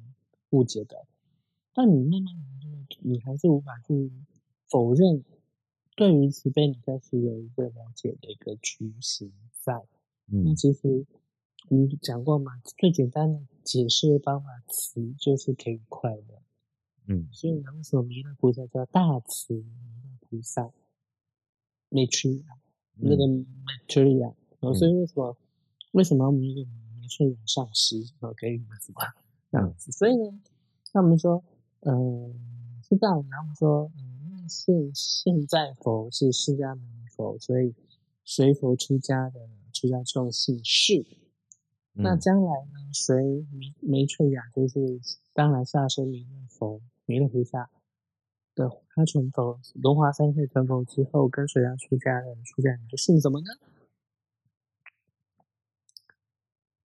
[0.51, 1.07] 误解的。
[1.79, 4.11] 但你慢慢的，你还是无法去
[4.69, 5.23] 否认，
[5.95, 9.87] 对于慈悲，你开始有一个了解的一个雏形在。
[10.27, 11.07] 那其实
[11.69, 16.43] 你讲过嘛，最简单的解释方法，慈就是给予快乐。
[17.07, 19.63] 嗯，所以为什么弥勒菩萨叫大慈弥
[20.03, 20.73] 勒菩萨
[21.91, 22.45] t r i
[22.97, 23.25] 那个
[24.03, 25.37] r i 然后所以为什么
[25.93, 29.01] 为什么我们一个弥勒上师然后给予什么
[29.53, 29.93] 这样子？
[29.93, 30.41] 所以呢，
[30.93, 31.41] 那我们说。
[31.81, 32.35] 嗯，
[32.83, 33.25] 是这样。
[33.31, 37.75] 然后说，嗯，因为现现在佛是释迦牟尼佛，所以
[38.25, 41.07] 随佛出家的出家众姓释。
[42.01, 45.01] 那将来呢，随弥弥翠雅，就是
[45.33, 47.71] 当来下生弥勒佛、弥勒菩萨
[48.55, 53.47] 的他成佛，龙华三会成佛之后，跟随他出家的出家人就姓什么呢？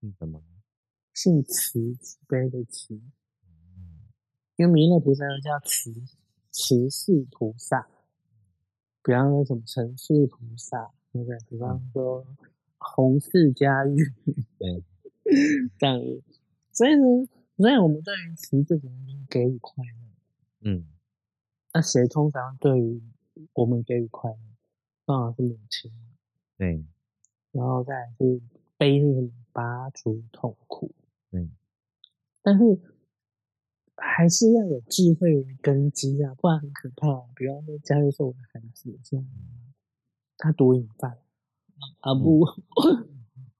[0.01, 0.41] 姓什么？
[1.13, 2.99] 姓慈，慈悲的慈。
[4.63, 5.93] 因为弥勒菩萨又叫慈
[6.49, 7.85] 慈氏菩萨，
[9.03, 11.37] 比方说什么成氏菩萨，对不对？
[11.49, 12.25] 比方说
[12.77, 13.97] 弘氏家玉，
[14.57, 14.81] 对，
[15.77, 15.99] 这样。
[16.71, 18.89] 所以呢，所以我们对于慈这种
[19.29, 20.87] 给予快乐，嗯，
[21.73, 23.03] 那谁通常对于
[23.51, 24.37] 我们给予快乐？
[25.05, 25.91] 当然是母亲，
[26.57, 26.85] 对，
[27.51, 28.41] 然后再是
[28.77, 30.95] 悲是拔除痛苦，
[31.31, 31.51] 嗯，
[32.41, 32.79] 但是。
[33.95, 37.07] 还是要有智慧为根基啊，不然很可怕。
[37.35, 39.25] 比方说，假如说我的孩子这样，
[40.37, 41.19] 他毒瘾犯，
[41.99, 42.43] 啊不，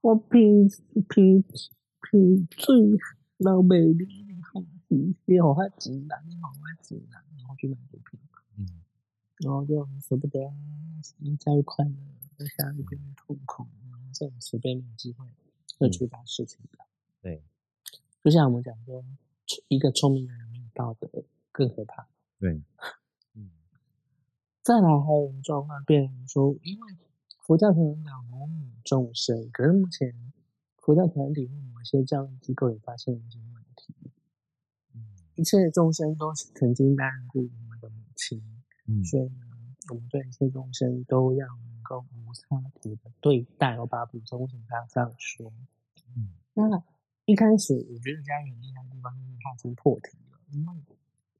[0.00, 0.68] 我偏
[1.08, 2.76] 偏偏最
[3.38, 8.18] 老美丽的好子，你好他直男，你好他直男，然后去买毒品，
[8.58, 8.66] 嗯，
[9.38, 10.40] 然后就舍不得，
[11.38, 11.94] 教育快乐，
[12.36, 13.66] 在家里边痛苦，
[14.12, 15.26] 这种慈悲没有机会
[15.78, 16.84] 会出大事情的。
[17.22, 17.40] 对，
[18.22, 19.04] 就像我们讲说。
[19.68, 21.08] 一个聪明的人没有道德
[21.52, 22.06] 更可怕。
[22.38, 22.62] 对，
[23.34, 23.50] 嗯。
[24.62, 26.96] 再来还有状况，变成说，因为
[27.40, 30.32] 佛教团讲母女众生，可是目前
[30.78, 33.94] 佛教团体或某些教育机构也发现一些问题。
[34.94, 38.42] 嗯，一切众生都是曾经担任过我们的母亲，
[38.86, 39.46] 嗯，所以呢，
[39.90, 43.78] 我们对一切众生都要能够无差别的对待。
[43.78, 45.52] 我把它补充成他这样说，
[46.16, 46.82] 嗯，那。
[47.26, 50.74] 一开始我觉得家人很厉害的地方就是他已经破题了，因为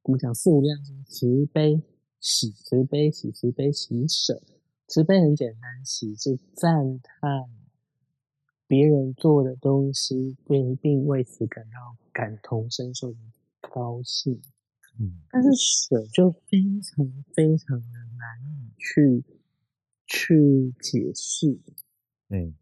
[0.02, 1.82] 我们讲四无量心，慈悲
[2.20, 4.42] 喜，慈悲喜，慈悲喜舍。
[4.86, 7.48] 慈悲很简单，喜是赞叹
[8.66, 13.18] 别人做的东西，并并为此感到感同身受的
[13.60, 14.40] 高兴。
[14.98, 19.24] 嗯，但是舍就非常非常的难以去
[20.06, 21.58] 去解释，
[22.28, 22.54] 对，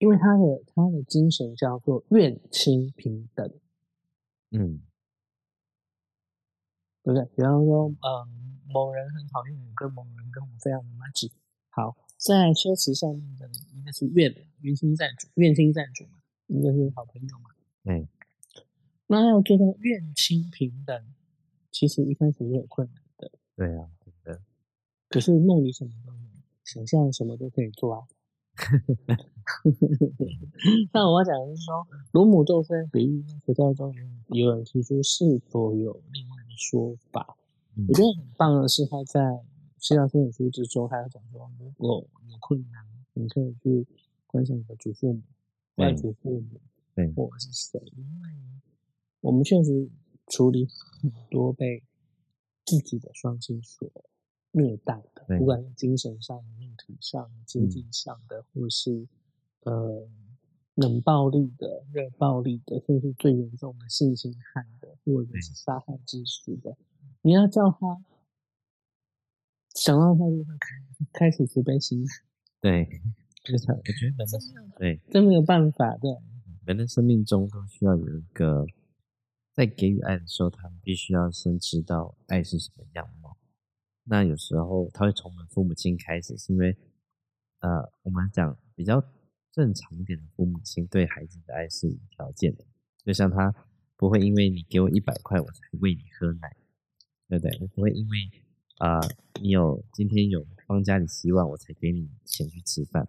[0.00, 3.46] 因为他的他的精神叫做愿亲平等，
[4.50, 4.80] 嗯
[7.02, 7.24] 对不对？
[7.36, 11.30] 比方说，嗯，某人很讨厌我，跟某人跟我非常的 match。
[11.68, 17.50] 好，在修辞上面的一个是愿愿亲赞主，愿亲赞主嘛，一个是好朋友嘛。
[17.84, 18.08] 嗯，
[19.06, 21.14] 那要做到愿亲平等，
[21.70, 23.30] 其实一开始也有困难的。
[23.54, 24.40] 对啊，真的，
[25.10, 26.18] 可是梦里什么都有，
[26.64, 28.06] 想象什么都可以做啊。
[30.92, 34.04] 那我要讲的是说，罗姆斗分比喻在佛教中有
[34.36, 37.36] 有人提出是否有另外的说法。
[37.76, 37.86] 嗯。
[37.88, 39.20] 我觉得很棒的是，他在
[39.78, 42.84] 《西藏生死书》之中，他有讲说，如果有困难，
[43.14, 43.86] 你可以去
[44.26, 45.22] 观想你的祖父母、
[45.76, 46.60] 外祖父母，
[46.94, 47.10] 对。
[47.12, 48.30] 或者是谁，因为
[49.20, 49.88] 我们确实
[50.28, 50.66] 处理
[51.02, 51.82] 很多被
[52.64, 53.90] 自己的双亲所
[54.52, 59.06] 虐待的，对不管是精神上的、肉体上的、经济上的，或是
[59.64, 60.08] 呃
[60.74, 66.76] 冷暴力的、热暴力的，甚至最严重的性侵害的，或者是杀害致死的，
[67.22, 68.02] 你要叫他
[69.74, 70.68] 想到他就会开
[71.12, 72.04] 开始慈悲心，
[72.60, 72.88] 对，
[73.44, 74.24] 就是，我觉得
[74.78, 76.22] 对真没有办法的。
[76.66, 78.64] 人的生命中都需要有一个，
[79.54, 83.19] 在给予爱的时候，他们必须要先知道爱是什么样貌。
[84.10, 86.76] 那有时候他会从我们父母亲开始，是因为
[87.60, 89.00] 呃，我们讲比较
[89.52, 92.64] 正常一点的父母亲对孩子的爱是无条件的，
[93.04, 93.54] 就像他
[93.96, 96.56] 不会因为你给我一百块我才喂你喝奶，
[97.28, 97.56] 对不对？
[97.60, 98.18] 我不会因为
[98.78, 99.08] 啊、呃
[99.40, 103.04] 你有今天有帮家里洗碗我才给你钱去吃饭，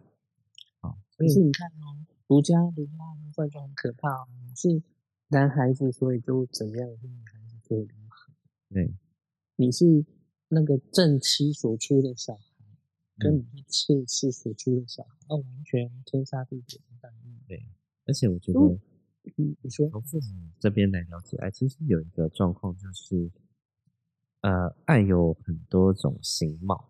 [0.82, 4.84] 啊、所以是你看哦，独家儒家的部分就很可怕哦，是
[5.30, 8.32] 男孩子，所以就怎么样是女孩子就如何。
[8.70, 8.94] 对。
[9.58, 10.06] 你是
[10.54, 12.42] 那个正妻所出的小孩，
[13.18, 17.34] 跟嗯你是妾室所出的小孩，那完全天差地别的待遇。
[17.48, 17.66] 对，
[18.06, 18.80] 而且我觉得嗯
[19.38, 23.32] 嗯，你说从父母这边来了解爱，其实有一个状况就是，
[24.42, 26.90] 呃，爱有很多种形貌。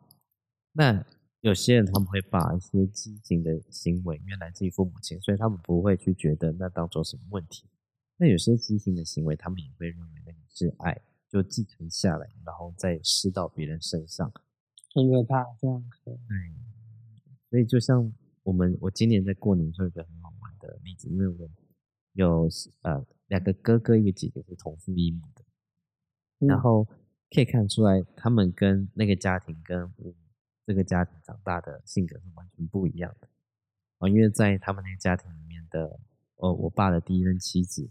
[0.72, 1.06] 那
[1.42, 7.66] 有些人他们会把一些畸形的行为，因为来自于父母亲，所以他们不会去觉得那当做什么问题。
[8.18, 11.00] 那有些畸形的行为，他们也会认为那个是爱，
[11.32, 14.32] 就继承下来，然后再施到别人身上。
[14.96, 16.18] 因为他这样可怕。
[16.28, 16.54] 对，
[17.50, 18.12] 所以就像
[18.44, 21.50] 我们，我今年在过年的时候有一个很好玩的例子，因为我
[22.14, 22.50] 有
[22.82, 26.84] 呃两个哥哥一个姐姐是同父异母的，然嗯后
[27.30, 30.14] 可以看出来他们跟那个家庭跟我
[30.66, 33.30] 这个家庭长大的性格是完全不一样的
[34.00, 36.00] 哦，因为在他们那个家庭里面的，
[36.36, 37.90] 呃，我爸的第一任妻子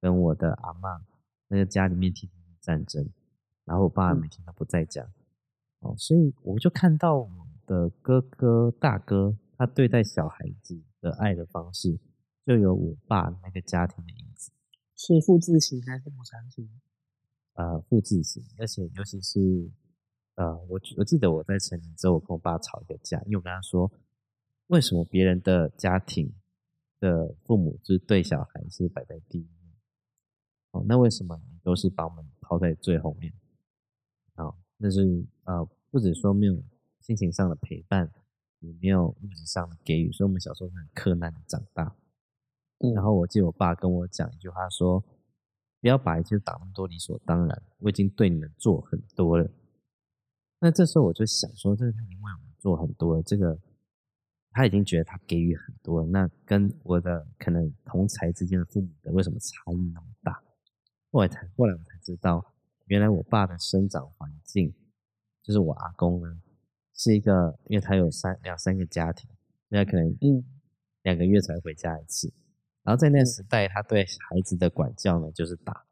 [0.00, 1.04] 跟我的阿妈
[1.46, 3.08] 那个家里面天天是战争，
[3.64, 5.10] 然后我爸嗯每天都不在家，
[5.80, 11.98] 哦，所以我就看到我的哥哥大哥他对待小孩子的爱的方式，
[12.44, 14.50] 就有我爸那个家庭的影子。
[14.96, 16.68] 是复制型还是母残型？
[17.54, 19.70] 呃复制型，而且尤其是
[20.34, 23.90] 呃，我我记得我在成年之后，我跟我爸吵一个架，因为我跟他说，
[24.68, 26.32] 为什么别人的家庭
[26.98, 29.72] 的父母就是对小孩是摆在第一面，
[30.70, 33.32] 哦，那为什么你都是把我们抛在最后面？
[34.34, 36.60] 啊、那是呃，不止说没有
[36.98, 38.10] 心情上的陪伴，
[38.58, 41.94] 也没有物质上的给予，所以我们小时候是很困难的长大。
[42.78, 44.98] 嗯然后我记得我爸跟我讲一句话说
[45.80, 49.48] ：“不要把一切打那么多理所当然，我已经对你们做很多了。”
[50.58, 53.56] 那这时候我就想说，这是他已经为我们做很多了，这个
[54.50, 60.09] 他已经觉得他给予很多了，那跟我的可能同才之间的父母的为什么差异那么大？
[61.10, 62.44] 后来才后来我才知道，
[62.86, 64.72] 原来我爸的生长环境，
[65.42, 66.40] 就是我阿公呢，
[66.94, 69.28] 是一个，因为他有三两三个家庭，
[69.68, 70.44] 那可能嗯
[71.02, 72.32] 两个月才回家一次。
[72.82, 75.84] 然后在那个时代，他对孩子的管教呢，就是打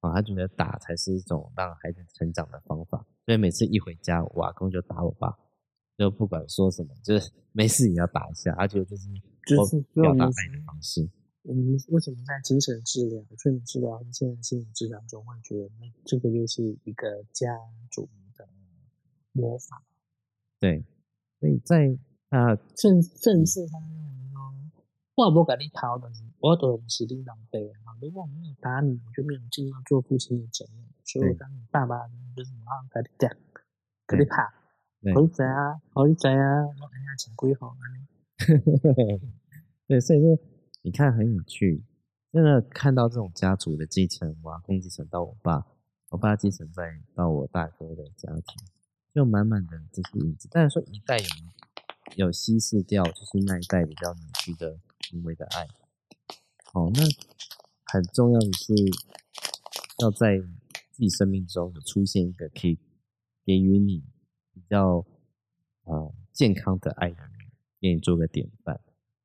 [0.00, 3.06] 啊，他觉得打才是一种让孩子成长的方法。
[3.24, 5.34] 所以每次一回家，我阿公就打我爸，
[5.96, 9.08] 就不管说什么，就是 没事也要打一下，而且就是
[9.46, 11.08] 就是我表达爱的方式。
[11.44, 17.54] 我们为什么在精神治疗、睡眠治疗和现在心理治疗中会觉得那这个就是一个家
[17.90, 18.48] 族的
[19.32, 19.82] 魔法？
[20.58, 20.82] 对，
[21.38, 21.98] 所以在
[22.30, 27.92] 啊，甚甚至他认为说，我不跟你讨论，我都是领导辈啊。
[28.00, 30.82] 如果我没有打你，我就没有尽到做父亲的责任。
[31.04, 33.30] 所以我当你爸爸就是我要跟你讲，
[34.06, 34.50] 跟你拍，
[35.02, 37.84] 对好你知啊，好你知啊，我哎呀请归好啊。
[39.86, 40.38] 对，所以说
[40.84, 41.82] 你看很有趣，
[42.30, 45.66] 真的看到这种家族的继承，我阿公继承到我爸，
[46.10, 48.68] 我爸继承再到我大哥的家庭，
[49.14, 50.46] 就满满的这些影子。
[50.52, 55.66] 但是说一代有有稀释掉，就是那一代比较扭曲的行为的爱。
[56.74, 57.00] 好，那
[57.86, 58.74] 很重要的是
[60.02, 60.38] 要在
[60.90, 62.78] 自己生命中有出现一个可以
[63.46, 64.04] 给予你
[64.52, 65.02] 比较
[65.84, 67.18] 呃健康的爱人，
[67.80, 68.78] 给你做个典范，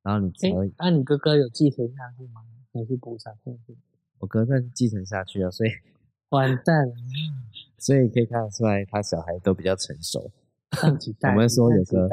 [0.09, 2.43] 然后你才哎会，那你哥哥有继承下去吗？
[2.73, 3.77] 还是补偿下去？
[4.17, 5.69] 我哥再继承下去啊，所以
[6.29, 6.95] 完蛋了，
[7.77, 10.31] 所以可以看得出来，他小孩都比较成熟。
[10.81, 12.09] 我们说有个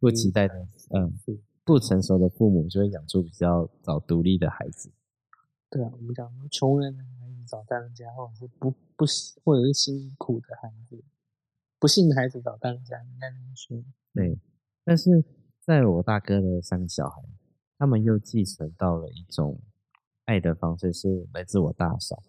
[0.00, 0.54] 不期待的，
[0.94, 4.90] 嗯，是不成熟的父母就会养出比较早独立的孩子。
[5.68, 9.04] 对啊，我们讲说穷人的孩子找当家，或者是不不
[9.44, 11.02] 或者是辛苦的孩子，
[11.78, 13.84] 不幸的孩子找当家，应该这么说。
[14.14, 14.38] 对，
[14.84, 15.22] 但是
[15.66, 17.20] 在我大哥的三个小孩，
[17.76, 19.60] 他们又继承到了一种
[20.24, 22.22] 爱的方式，是来自我大嫂。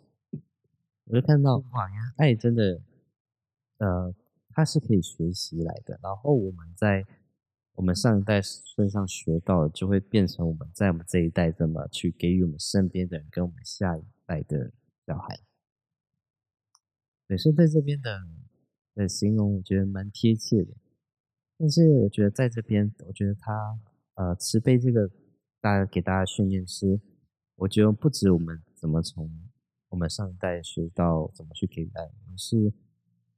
[1.04, 2.82] 我就看到哇，原来爱真的，
[3.78, 4.12] 呃，
[4.50, 6.00] 它是可以学习来的。
[6.02, 7.06] 然后我们在
[7.76, 14.72] 我们上一代身上学到的，就会变成我们在我们这一代怎么去给予我们身边的人跟我们下一代的
[15.06, 15.40] 小孩。
[17.28, 18.20] 对，所以在这边的
[18.96, 20.74] 的形容，我觉得蛮贴切的。
[21.58, 23.80] 但是我觉得在这边，我觉得他
[24.14, 25.10] 呃慈悲这个
[25.60, 27.00] 大家给大家训练是，
[27.56, 29.30] 我觉得不止我们怎么从
[29.90, 32.72] 我们上一代学到怎么去给予爱，而是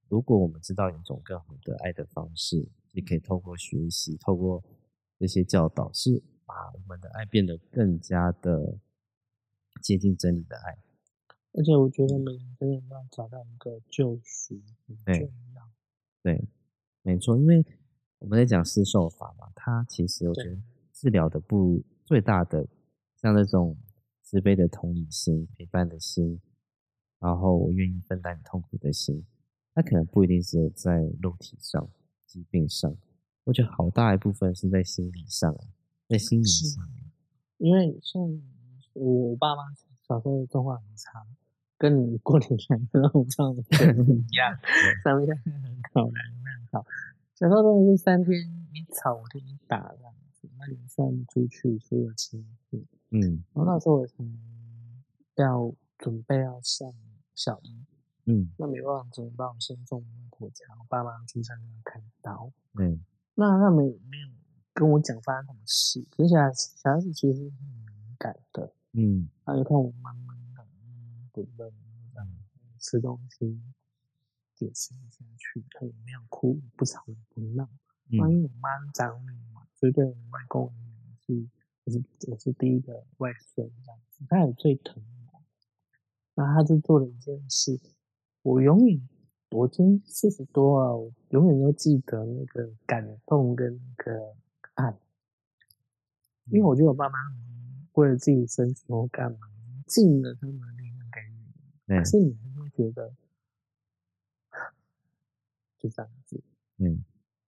[0.10, 4.64] 如果我们知道有一种更好的爱的方式，也可以透过学习，透过
[5.18, 8.78] 这些教导，是把我们的爱变得更加的
[9.82, 10.78] 接近真理的爱。
[11.54, 15.70] 而且我觉得每个人真的要找到一个救赎很对重要。
[16.22, 16.48] 对，
[17.02, 17.66] 没错，因为
[18.20, 20.58] 我们在讲施受法嘛，它其实我觉得
[20.94, 22.68] 治疗的不最大的，
[23.22, 23.78] 像那种
[24.22, 26.40] 慈悲的同理心、陪伴的心，
[27.20, 29.26] 然后我愿意分担你痛苦的心，
[29.74, 31.90] 它可能不一定只有在肉体上、
[32.26, 32.94] 疾病上，
[33.46, 35.56] 我觉得好大一部分是在心理上，
[36.08, 36.86] 在心理上，
[37.58, 38.22] 因为像
[38.94, 39.64] 我我爸妈
[40.08, 41.26] 小时候状况很差，
[41.78, 43.64] 跟你过年前 的那种状况
[43.96, 44.54] 不一样，
[45.06, 45.54] 上面很
[45.94, 46.14] 好，很
[46.72, 46.86] 好。
[47.40, 48.34] 小时候真的是三天
[48.74, 52.86] 你吵我就你打这样子，那你散不出去，所有情绪。
[53.12, 54.14] 嗯然后那时候我才
[55.38, 56.94] 要准备要上
[57.34, 57.86] 小一，
[58.26, 60.66] 嗯那没办法，只能把我先送回家。
[60.78, 63.00] 我爸妈去山上开刀，嗯
[63.36, 64.28] 那他们也没有
[64.74, 67.54] 跟我讲发生什么事，可是小孩小孩子其实很
[67.86, 71.72] 敏感的，嗯他就看我妈妈的，嗯，滚闷
[72.14, 72.28] 这样
[72.80, 73.58] 吃东西
[74.66, 77.70] 也吃不下去，他也没有哭，不吵也不闹。
[78.12, 81.48] 那嗯因为我妈是长女嘛，所以对我外公而言是
[81.84, 85.44] 我是我是第一个外孙这样子，他也最疼我。
[86.36, 87.80] 那他就做了一件事，
[88.42, 89.10] 我永远
[89.52, 94.36] 我已经四十多了，我永远都记得那个感动跟那个
[94.76, 94.98] 爱，
[96.46, 97.18] 因为我觉得我爸妈
[97.94, 99.40] 为了自己生存或干嘛，
[99.86, 101.54] 尽了他们的力量给你，
[101.88, 103.14] 对可是你还会觉得
[105.80, 106.44] 就这样子。
[106.78, 107.04] 嗯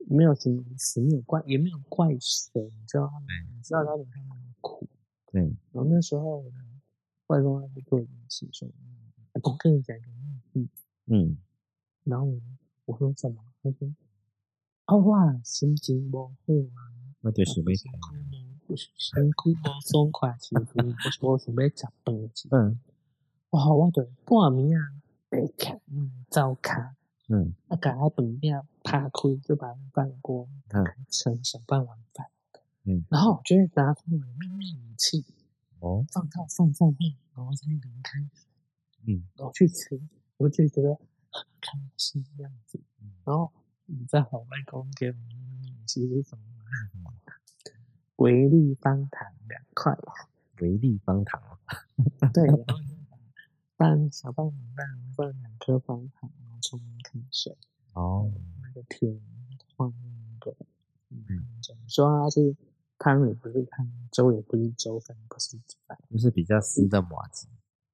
[0.07, 4.87] 没有形容词，没有怪，也没有怪谁，你知道他们，你知道他们他们的苦。
[5.27, 6.57] 对然后那时候我的
[7.27, 10.07] 外公他就做一件事，说：“嗯我跟你讲一个
[10.53, 10.83] 例子。
[11.05, 11.37] 嗯”
[12.03, 12.41] 然后呢，
[12.85, 13.43] 我说什么？
[13.61, 13.87] 他说
[14.85, 16.81] ：“啊，我心情不好啊，
[17.21, 17.99] 那就是为身躯
[18.67, 20.73] 无身躯无爽快，是不是？
[21.21, 22.49] 我想要食饭去。
[22.51, 22.79] 嗯
[23.51, 26.95] 哇，我就半暝啊，白看，嗯，糟卡。
[27.31, 27.53] 嗯。
[27.69, 30.83] 啊，把他本面扒开，就把它饭锅嗯。
[30.83, 32.27] 开成小半碗饭。
[32.83, 35.25] 嗯，然后我就会拿出我的秘密武器，
[35.79, 36.05] 哦。
[36.11, 38.49] 放到饭上面，然后再淋开水，
[39.05, 39.23] 嗯。
[39.37, 40.01] 然后去吃，
[40.37, 40.95] 我就觉得
[41.29, 42.79] 很开心这样子。
[43.23, 43.51] 然后
[43.85, 46.43] 你知道我外公给我的秘密武器是什么
[47.03, 47.13] 吗？
[48.17, 49.97] 维力方糖两块，
[50.59, 53.17] 维力方糖哦，对，然后就把
[53.77, 56.31] 半小半碗饭放两颗方糖，
[56.61, 57.57] 冲开水。
[57.93, 58.31] 哦
[58.61, 59.19] 那个甜
[59.75, 59.93] 放
[60.31, 60.55] 那个
[61.09, 61.27] 嗯
[61.61, 62.55] 中，说它是
[62.97, 67.47] 汤也不是汤，粥也不是粥，反正不是饭，就是比较湿的麻糬，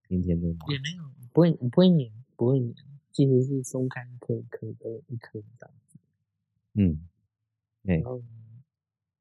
[0.08, 1.04] 甜甜的麻也没有
[1.34, 2.76] 不会不会黏，不会黏，
[3.12, 5.98] 其实是松开一颗一颗的一颗这样子。
[6.74, 7.08] 嗯，
[7.82, 8.22] 然后，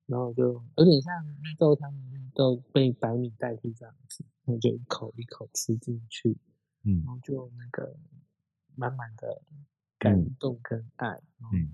[0.05, 6.37] 然后就有点像绿豆汤，绿豆被白米代替这样子，那就一口一口吃进去，
[6.83, 7.97] 嗯然后就那个
[8.77, 9.43] 满满的
[9.99, 11.21] 感动跟爱，
[11.53, 11.73] 嗯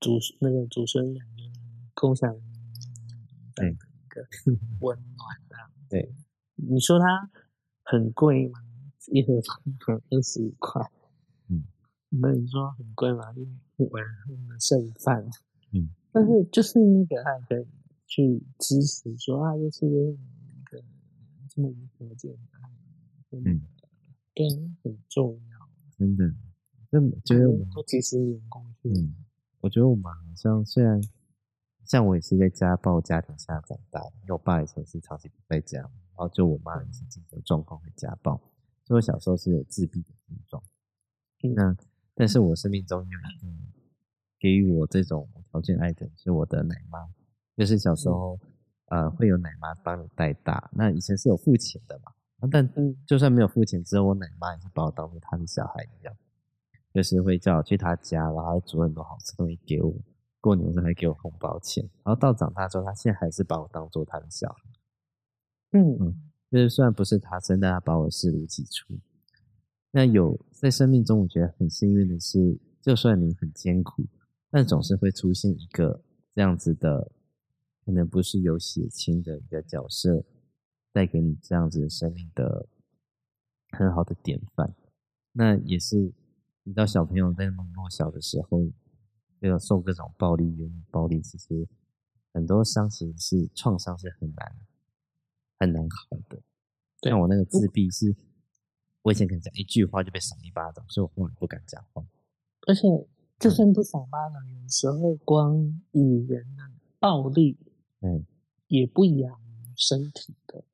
[0.00, 1.26] 祖祖那个祖孙两
[1.94, 2.34] 共享
[3.54, 4.26] 这样的一个
[4.80, 5.70] 温暖啊。
[5.88, 6.10] 对，
[6.54, 7.30] 你说它
[7.82, 8.60] 很贵吗？
[9.12, 10.82] 一盒饭二十五块，
[11.48, 11.64] 嗯，
[12.08, 13.32] 那你说很贵吗？
[13.36, 15.24] 因为晚上的剩饭，
[15.72, 17.66] 嗯，但是就是那个爱可以
[18.06, 20.84] 去支持说啊，就是那个
[21.48, 22.70] 这么无条件的爱，
[23.30, 23.62] 嗯
[24.34, 24.48] 对，
[24.82, 25.55] 很重要。
[25.98, 26.30] 真的，
[26.90, 29.14] 这觉得我们都几十年过去，嗯，
[29.60, 31.00] 我觉得我们好像虽然
[31.84, 38.36] 像我也是在家暴家庭下长大的，因为我爸以前是长期不在家，然后就我妈也是精神状况会家暴，
[38.84, 40.62] 所以我小时候是有自闭的症状。
[41.42, 41.76] 嗯那
[42.14, 43.46] 但是我生命中有一个
[44.38, 47.06] 给予我这种无条件爱的是我的奶妈，
[47.56, 48.38] 就是小时候、
[48.86, 52.96] 呃会有奶妈帮你带大，那以前是有付钱的嘛，啊但嗯。
[53.06, 56.14] 就算没有付钱，之后我奶妈也是把我当做她的小孩一样，
[56.92, 59.94] 就是会叫我去她家，然后煮很多好吃东西给我，
[60.40, 64.60] 过年的时候还给我红包钱，然后到长大之后，她现在还是把我当做她的小孩，
[65.72, 65.96] 嗯。
[66.00, 68.94] 嗯就是虽然不是她生，但她把我视如己出。
[69.90, 74.06] 那有在生命中，我觉得很幸运的是，就算你很艰苦，
[74.48, 76.00] 但总是会出现一个
[76.34, 77.10] 这样子的，
[77.84, 80.24] 可能不是有血亲的一个角色，
[80.96, 82.66] 带给你这样子的生命的
[83.72, 84.74] 很好的典范。
[85.32, 86.10] 那也是，
[86.62, 88.62] 你知道小朋友在那么弱小的时候，
[89.38, 91.68] 这个受各种暴力、言语暴力，其实
[92.32, 94.56] 很多伤其实是创伤是很难
[95.58, 96.40] 很难好的。
[97.02, 98.16] 对像我那个自闭是，
[99.02, 102.02] 我以前可能讲一句话就被赏一巴掌，所以我后来不敢讲话。
[102.66, 102.88] 而且
[103.38, 106.62] 就算不赏巴掌，有时候光语言的
[106.98, 107.58] 暴力
[108.00, 108.24] 嗯，
[108.68, 110.64] 也不亚于身体的，对，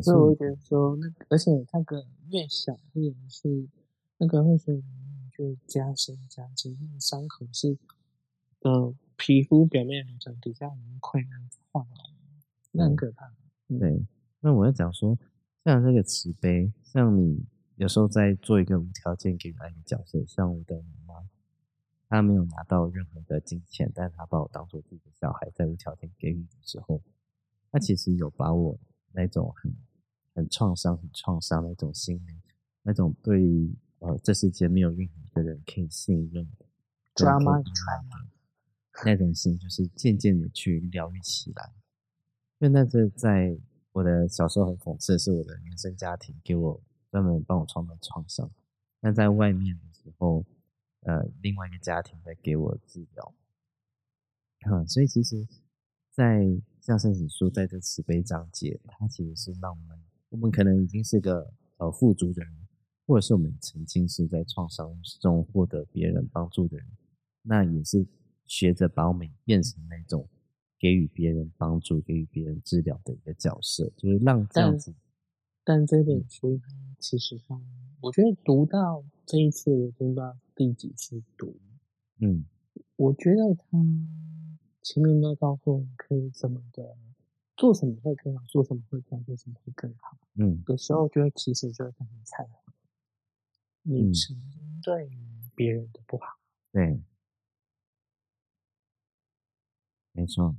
[0.00, 3.68] 所以我所以觉得说那个，而且那个越小或者是
[4.18, 7.76] 那个会随着年龄就加深加深，那个伤口是
[8.60, 11.86] 呃皮肤表面很长，底下有一块那样子化脓，
[12.70, 13.26] 那很可怕。
[13.68, 14.06] 嗯对，
[14.40, 15.18] 那我要讲说，
[15.64, 17.44] 像这个慈悲，像你
[17.76, 21.28] 有时候在做一个无条件给予爱的角色，像我的妈妈，
[22.08, 27.00] 她没有拿到任何的金钱，但是她把我当做自己的小孩，在无条件给予的时候，
[27.70, 28.78] 她其实有把我
[29.12, 29.74] 那种很
[30.34, 32.40] 很创伤、很创伤那种心灵，
[32.82, 36.66] 那种对于呃这世界没有任何一个人可以信任的
[39.04, 41.72] 那种心，就是渐渐的去疗愈起来。
[42.58, 43.58] 因为那是在
[43.92, 48.50] 我的小时候很讽刺的是，我的原生家庭给我专门帮我创造创伤，
[49.00, 50.44] 那在外面的时候，
[51.00, 53.34] 呃，另外一个家庭在给我治疗。
[54.70, 55.46] 嗯， 所以其实，
[56.12, 56.46] 在
[56.82, 59.96] 像圣子书在这慈悲章节，它其实是让我们，
[60.30, 62.52] 我们可能已经是个呃富足的人，
[63.06, 66.86] 或者是我们曾经是在创伤中获得别人帮助的人，
[67.42, 68.04] 那也是
[68.46, 70.28] 学着把我们变成那种
[70.76, 74.92] 给予别人帮助、给予别人治疗的一个角色，就是让这样子，
[75.62, 76.66] 但这本书它
[76.98, 77.62] 其实它，
[78.00, 81.56] 我觉得读到这一次，我不知道第几次读，
[82.18, 82.44] 嗯。
[82.96, 83.78] 我觉得他
[84.82, 86.96] 前面都告诉我们可以怎么的
[87.56, 90.18] 做什么会更好，做什么会更好，做什么会更好。
[90.34, 92.72] 嗯有时候就会其实就会很忏悔，
[93.82, 95.10] 你嗯曾经对
[95.54, 96.26] 别人的不好，
[96.72, 97.00] 对，
[100.12, 100.56] 没错，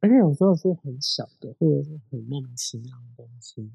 [0.00, 3.72] 而且有时候是很小的，或者是很莫名其妙的东西。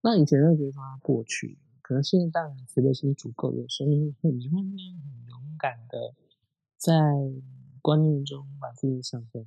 [0.00, 4.78] 那以前就觉得说它过去，可能现在当然慈悲心足够，有时候你会你会很
[5.28, 6.14] 勇敢的
[6.78, 6.94] 在
[7.80, 9.44] 观念中把自己想成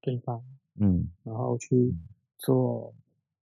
[0.00, 0.42] 对方，
[0.74, 1.98] 嗯然后去嗯
[2.38, 2.94] 做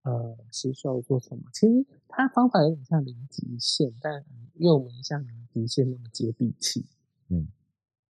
[0.03, 1.42] 呃吸收做什么。
[1.53, 4.24] 其实他方法有点像零极限，但
[4.55, 6.86] 又没像零极限那么接地气。
[7.28, 7.49] 嗯，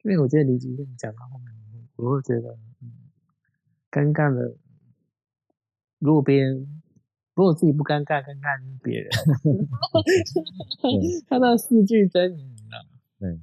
[0.04, 1.54] 因为我觉得零极限讲到后面，
[1.96, 2.92] 我会觉得嗯
[3.92, 4.56] 尴尬的。
[6.00, 6.82] 如果别人
[7.34, 9.10] 如果自己不尴尬，尴尬就是别人。
[11.30, 12.86] 看到 四句真言了，
[13.20, 13.40] 对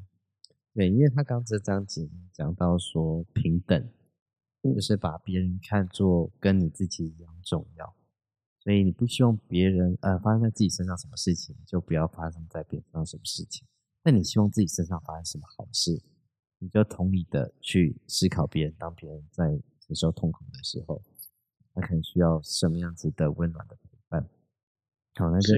[0.74, 2.06] 对，因为他刚这章节
[2.40, 3.86] 讲到说平等，
[4.62, 7.94] 就是把别人看作跟你自己一样重要，
[8.60, 13.68] 所以你不希望别人呃发生在自己身上什么事情，就不要发生在别人身上什么事情。
[14.02, 16.02] 那你希望自己身上发生什么好事，
[16.60, 19.44] 你就同理的去思考别人，当别人在
[19.80, 21.02] 承受痛苦的时候，
[21.74, 24.26] 他可能需要什么样子的温暖的陪伴。
[25.16, 25.52] 好，那就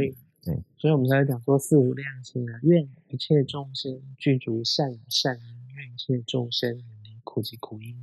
[0.45, 7.97] 对，所以我们才讲说四无量心啊，愿一切众生具足善有善因，愿一切众生远离苦集苦因，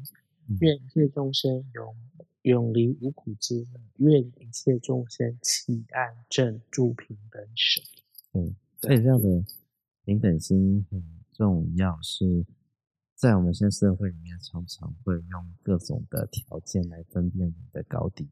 [0.61, 1.95] 愿一切众生永
[2.43, 7.81] 永离无苦之乐，愿一切众生起安正住平等舍。
[8.31, 9.43] 对，所以这样的
[10.05, 12.45] 平等心很重要，是
[13.15, 18.29] 在我们现在社会里面，常常会用各种的条件来分辨你的高低。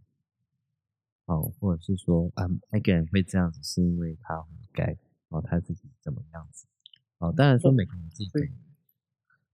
[1.27, 4.97] 哦，或者是说，啊，那个人会这样子，是因为他活该，
[5.29, 6.65] 哦，他自己怎么样子？
[7.19, 8.29] 哦，当然说每个人自己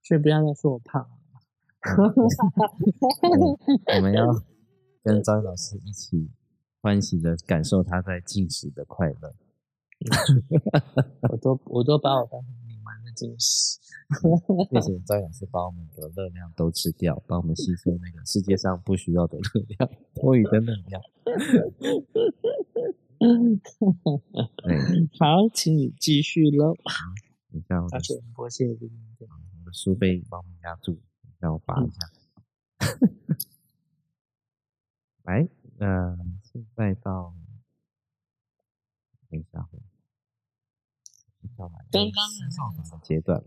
[0.01, 1.09] 所以不要再说我胖了。
[3.95, 4.25] 我们要
[5.03, 6.31] 跟张老师一起
[6.81, 9.35] 欢喜的感受他在进食的快乐。
[11.31, 12.53] 我都我都把我当成
[12.83, 13.79] 你玩的进食。
[14.71, 21.01] 谢谢张老师把我们的热量都吃掉，帮我们吸收那个世界上不需要的热量，多余的能量。
[25.17, 26.75] 好，请你继续喽。
[27.49, 28.91] 你看，而且多谢你。
[29.19, 29.27] 我
[29.65, 30.99] 的书被帮我压住，
[31.39, 31.99] 让我拔一下。
[35.23, 37.33] 来，呃，现在到
[39.29, 39.65] 等一下，
[41.57, 43.43] 刚刚的阶段。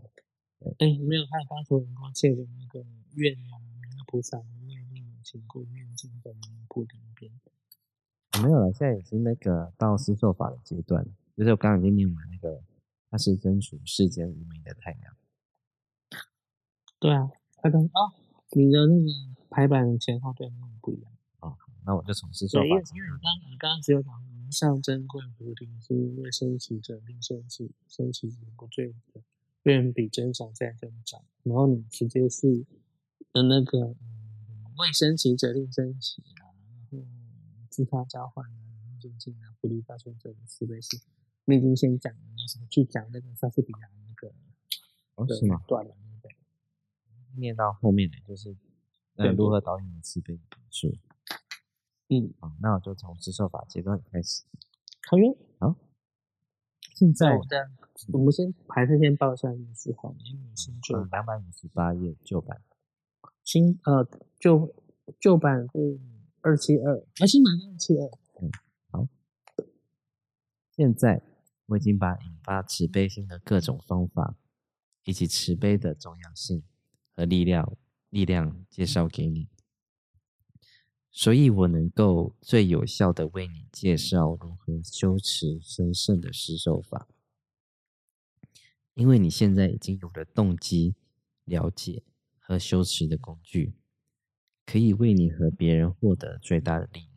[0.79, 2.83] 哎，没有害发出很光切的那个
[3.13, 7.31] 愿啊，那个菩萨念念经过念经的那部里边。
[8.41, 11.05] 没有了，现在已经那个到施受法的阶段，
[11.35, 12.63] 就是我刚刚已经念完那个，
[13.11, 15.15] 它是真除世间无名的太阳。
[16.99, 17.29] 对啊，
[17.61, 18.13] 他跟啊，
[18.51, 19.07] 你的那个
[19.49, 21.55] 排版前后对那不一样啊。
[21.85, 22.65] 那我就从施受法。
[22.65, 24.11] 因为因为你刚你刚刚只有讲
[24.51, 29.21] 上珍贵菩提是为升起者令生起生起者不罪的。
[29.63, 32.65] 愿比增长再增长，然后你直接是
[33.33, 36.55] 的那个嗯，为升起者令升起啊，
[36.89, 37.05] 然后
[37.69, 41.01] 自他交换啊，然后尊敬啊，福利大众者的慈悲心，
[41.43, 44.33] 你已经先讲了，什么去讲那个莎士比亚那个
[45.15, 45.61] 哦是吗？
[45.67, 46.29] 断了那个，
[47.35, 48.55] 念到后面的就是
[49.15, 50.95] 呃如何导演的慈悲的表述。
[52.09, 54.43] 嗯，好，那我就从施受法阶段开始。
[55.09, 55.75] 好哟，好，
[56.95, 57.39] 现在。
[58.13, 62.61] 我们先还是先报一下意思好，因为新旧两百五十八页旧版，
[63.43, 64.07] 新呃
[64.39, 64.71] 旧
[65.19, 65.99] 旧版是
[66.41, 68.05] 二七二，啊新版是二七二。
[68.39, 68.51] 嗯，
[68.91, 69.07] 好。
[70.75, 71.23] 现在
[71.65, 74.35] 我已经把引发慈悲心的各种方法，
[75.05, 76.63] 以及慈悲的重要性
[77.15, 77.75] 和力量
[78.11, 79.49] 力量介绍给你，
[81.19, 87.07] 所以我能够最有效的为你介绍如何修持神圣的施受法。
[88.93, 90.93] 因为你现在已经有了动机、
[91.43, 92.03] 了解
[92.37, 93.73] 和修持的工具，
[94.63, 97.09] 可以为你和别人获得最大的利益。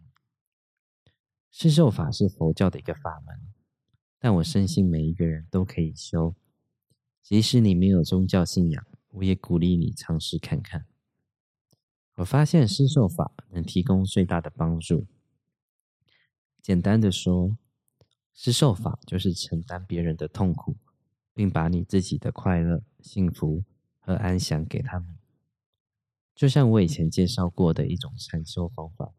[1.51, 3.53] 施受法是佛教的一个法门，
[4.19, 6.35] 但我深信每一个人都可以修。
[7.23, 10.87] 即使你没有宗教信仰，我也鼓励你尝试看看。
[12.21, 15.07] 我发现施受法能提供最大的帮助。
[16.63, 17.57] 简单的说，
[18.33, 20.77] 施受法就是承担别人的痛苦。
[21.33, 23.65] 并把你自己的快乐、幸福
[24.01, 25.17] 和安详给他们，
[26.35, 29.15] 就像我以前介绍过的一种禅修方法。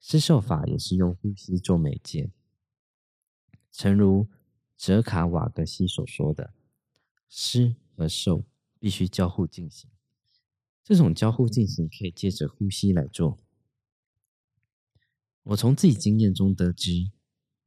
[0.00, 2.32] 施受法也是用呼吸做媒介，
[3.70, 4.26] 诚如
[4.76, 6.54] 哲卡瓦格西所说的，
[7.28, 8.42] 施和受
[8.80, 9.88] 必须交互进行。
[10.90, 13.38] 这种交互进行可以借着呼吸来做。
[15.44, 17.12] 我从自己经验中得知，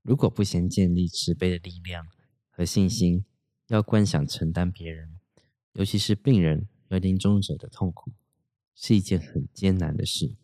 [0.02, 2.06] 如果不先建立慈悲的力量
[2.50, 3.24] 和信心，
[3.68, 5.22] 要观想承担别人，
[5.72, 8.12] 尤其是病人和临终者的痛苦，
[8.76, 10.36] 是一件很艰难的事。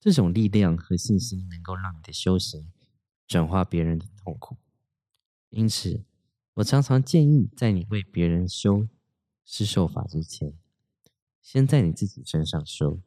[0.00, 2.72] 这种力量和信心能够让你的修行
[3.28, 4.56] 转化别人的痛苦。
[5.50, 6.04] 因此，
[6.54, 8.88] 我常常建议，在你为别人修
[9.44, 10.52] 施受法之前，
[11.44, 13.00] 先在你自己身上修。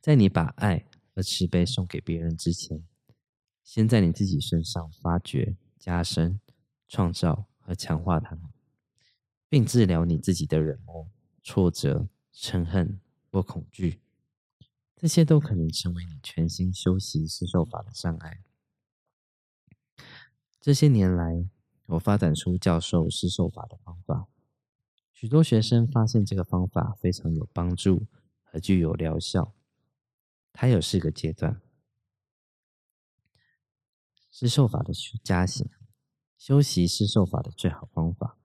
[0.00, 2.86] 在你把爱和慈悲送给别人之前，
[3.64, 6.38] 先在你自己身上发掘、加深。
[6.90, 8.44] 创造和强化它们，
[9.46, 11.06] 并治疗你自己的冷漠、
[11.42, 12.98] 挫折、嗔恨
[13.30, 14.00] 或恐惧，
[14.96, 18.42] 这些都可能成为你全新修习施受法的障碍。
[20.58, 21.46] 这些年来，
[21.84, 24.26] 我发展出教授施受法的方法，
[25.20, 28.06] 许多学生发现这个方法非常有帮助
[28.44, 29.52] 和具有疗效。
[30.52, 31.60] 它有四个阶段：
[34.30, 34.92] 施受法的
[35.24, 35.68] 加行。
[36.36, 38.38] 修习施受法的最好方法，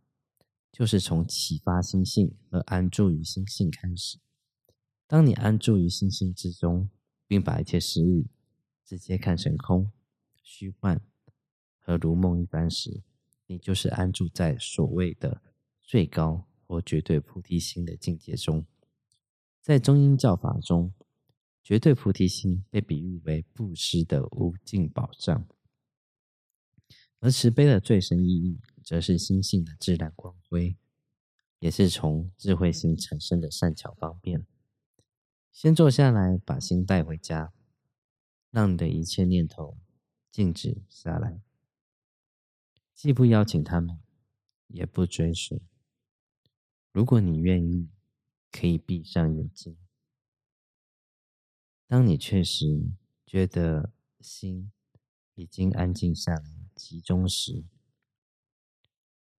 [0.72, 4.18] 就是从启发心性和安住于心性开始。
[5.06, 6.90] 当你安住于心性之中，
[7.28, 8.26] 并把一切事物
[8.84, 9.92] 直接看成空、
[10.42, 11.00] 虚幻
[11.78, 13.04] 和如梦一般时，
[13.46, 15.40] 你就是安住在所谓的
[15.84, 18.66] 最高或绝对菩提心的境界中，
[19.62, 20.94] 在中英教法中，
[21.64, 25.48] 绝对菩提心被比喻为布施的无尽宝藏，
[27.20, 30.76] 而慈悲的最深意义，则是心性的自然光辉，
[31.60, 34.46] 也是从智慧心产生的善巧方便。
[35.52, 37.54] 先坐下来，把心带回家，
[38.52, 39.78] 让你的一切念头
[40.32, 41.40] 静止下来，
[42.94, 44.00] 既不邀请他们，
[44.68, 45.62] 也不追随。
[46.94, 47.90] 如果你愿意，
[48.52, 49.76] 可以闭上眼睛。
[51.88, 52.92] 当你确实
[53.26, 53.92] 觉得
[54.22, 54.72] 心
[55.34, 56.44] 已经安静下来、
[56.76, 57.66] 集中时，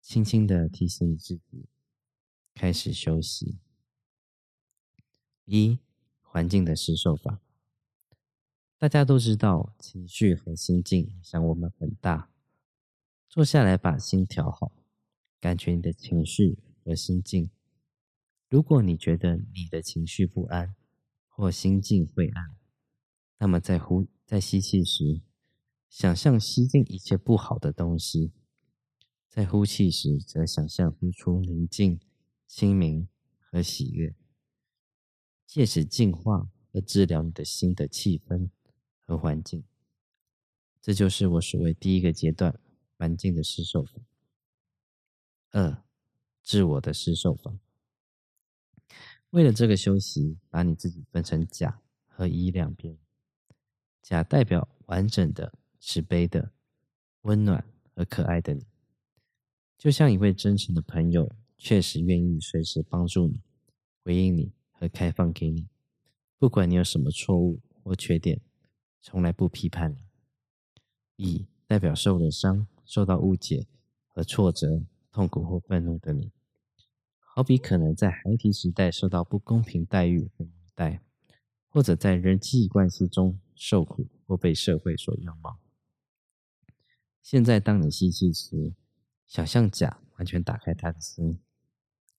[0.03, 1.69] 轻轻的提醒你自己，
[2.55, 3.61] 开始休息。
[5.45, 5.79] 一、
[6.23, 7.41] 环境的施受法。
[8.77, 12.29] 大家都知道，情绪和心境影响我们很大。
[13.29, 14.73] 坐下来，把心调好，
[15.41, 16.59] 感觉你的情绪。
[16.85, 17.51] 和心境。
[18.49, 20.77] 如果你觉得你的情绪不安
[21.29, 22.57] 或心境晦暗，
[23.39, 25.23] 那么在呼在吸气时，
[25.89, 28.31] 想象吸进一切不好的东西；
[29.29, 31.99] 在呼气时，则想象呼出宁静、
[32.47, 33.09] 清明
[33.41, 34.15] 和喜悦，
[35.47, 38.51] 借此净化和治疗你的心的气氛
[39.05, 39.65] 和环境。
[40.81, 42.61] 这就是我所谓第一个阶段
[42.99, 44.01] 环境的施受法。
[45.51, 45.84] 二。
[46.45, 47.59] 自我的施受法。
[49.31, 52.99] 为了这个修习，把你自己分成甲和乙两边。
[54.03, 56.53] 甲代表完整的、慈悲的、
[57.23, 57.65] 温暖
[57.95, 58.67] 和可爱的你，
[59.79, 63.41] 就像一位真诚的朋友，确实愿意随时帮助你、
[64.05, 65.67] 回应你和开放给你。
[66.39, 68.43] 不管你有什么错误或缺点，
[69.01, 70.05] 从来不批判你。
[71.17, 73.67] 乙代表受了伤、受到误解
[74.09, 74.85] 和挫折。
[75.15, 76.33] 痛苦或愤怒的你，
[77.37, 81.01] 好比可能在孩提时代受到不公平待遇和虐待，
[81.69, 85.59] 或者在人际关系中受苦或被社会所拥抱。
[87.25, 88.73] 现在，当你吸气时，
[89.27, 91.41] 想象甲完全打开他的心，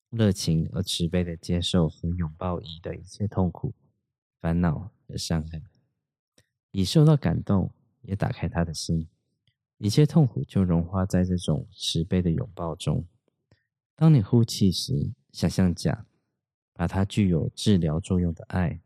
[0.09, 3.73] 热情而慈悲的接受和拥抱乙的一切痛苦、
[4.41, 5.61] 烦恼和伤害。
[6.71, 9.07] 乙受到感动，也打开他的心。
[9.77, 13.05] 一切痛苦就融化在这种慈悲的拥抱中。
[13.95, 16.05] 当你呼气时，想象甲
[16.73, 18.81] 把它具有治疗作用的爱、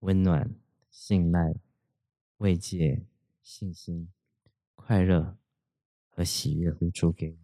[0.00, 0.54] 温暖、
[0.90, 1.54] 信赖、
[2.38, 3.04] 慰藉、
[3.42, 4.08] 信心、
[4.74, 5.36] 快乐
[6.08, 7.38] 和喜悦呼出给你。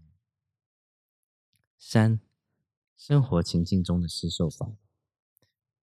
[1.76, 2.20] 三、
[2.96, 4.72] 生活情境中的施受法。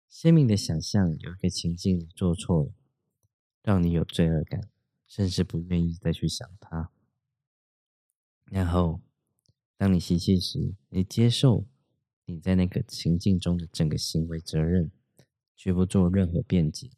[0.09, 2.73] 鲜明的想象有一个情境你做错了，
[3.63, 4.71] 让你有罪恶感。
[5.09, 6.91] 甚至不愿意再去想它。
[8.45, 9.01] 然后，
[9.79, 11.65] 当你吸气时，你接受
[12.25, 14.91] 你在那个情境中的整个行为责任，
[15.57, 16.91] 绝不做任何辩解，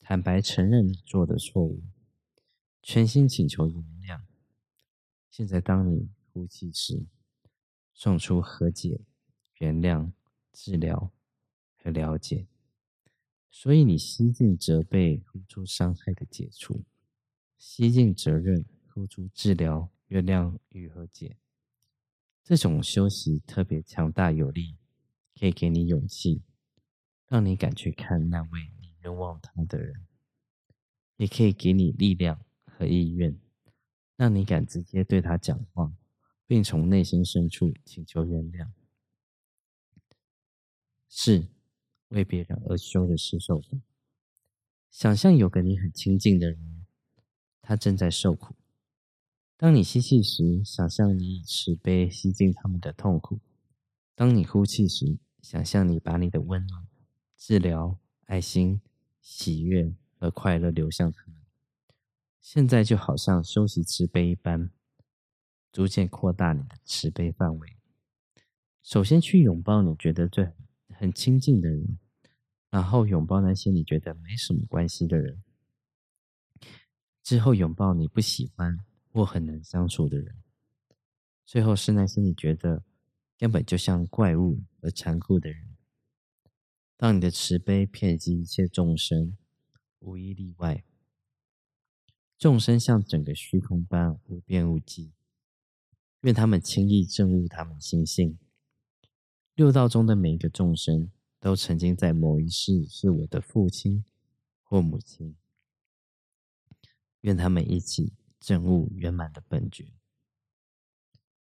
[0.00, 1.82] 坦白承认你做的错误，
[2.82, 4.22] 全心请求原谅。
[5.30, 7.04] 现在，当你呼气时，
[7.92, 9.02] 送出和解、
[9.58, 10.10] 原谅、
[10.54, 11.12] 治疗
[11.76, 12.46] 和了解。
[13.50, 16.82] 所以，你吸进责备，呼出伤害的解除。
[17.58, 21.36] 吸尽责任，付出治疗、原谅与和解。
[22.44, 24.76] 这种休息特别强大有力，
[25.34, 26.42] 可以给你勇气，
[27.26, 29.94] 让你敢去看那位你冤枉他的人；
[31.16, 33.40] 也可以给你力量和意愿，
[34.16, 35.92] 让你敢直接对他讲话，
[36.46, 38.68] 并从内心深处请求原谅。
[41.08, 41.48] 是
[42.08, 43.78] 为别人而修的施受法。
[44.90, 46.86] 想象有个你很亲近的人。
[47.66, 48.54] 他正在受苦。
[49.56, 53.38] 当你吸气时，想象你以慈悲吸进他们的痛苦；
[54.14, 56.86] 当你呼气时，想象你把你的温暖、
[57.36, 58.80] 治疗、爱心、
[59.20, 61.36] 喜悦和快乐流向他们。
[62.40, 64.70] 现在就好像修习慈悲一般，
[65.72, 67.76] 逐渐扩大你的慈悲范围。
[68.82, 70.52] 首先去拥抱你觉得最
[70.88, 71.98] 很亲近的人，
[72.70, 75.42] 然后拥抱那些你觉得没什么关系的人。
[77.22, 78.78] 之后拥抱你不喜欢
[79.14, 80.42] 或很难相处的人，
[81.46, 82.82] 最后是那些你觉得
[83.38, 85.76] 根本就像怪物而残酷的人。
[86.96, 89.38] 当你的慈悲遍及一切众生，
[90.00, 90.82] 无一例外，
[92.36, 95.12] 众生像整个虚空般无边无际，
[96.22, 98.36] 愿他们轻易证悟他们心性。
[99.54, 104.04] 六道中的每一个众生，都曾经在某一世是我的父亲
[104.64, 105.36] 或母亲。
[107.20, 108.12] 愿他们一起
[108.44, 109.94] 证悟圆满的本觉。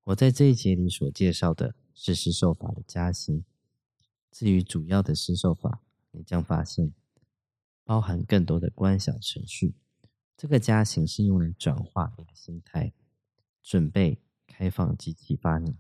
[0.04, 3.44] 我在这一节里所介绍的是施受法的加行，
[4.30, 5.82] 至于主要的施受法，
[6.12, 6.94] 你将发现
[7.84, 9.74] 包含更多的观想程序。
[10.38, 12.94] 这个加行是用来转化你的心态，
[13.62, 15.76] 准备开放及启发你。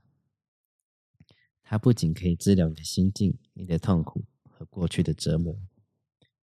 [1.62, 5.56] 它不仅可以治疗你的心境、你的痛苦和过去的折磨，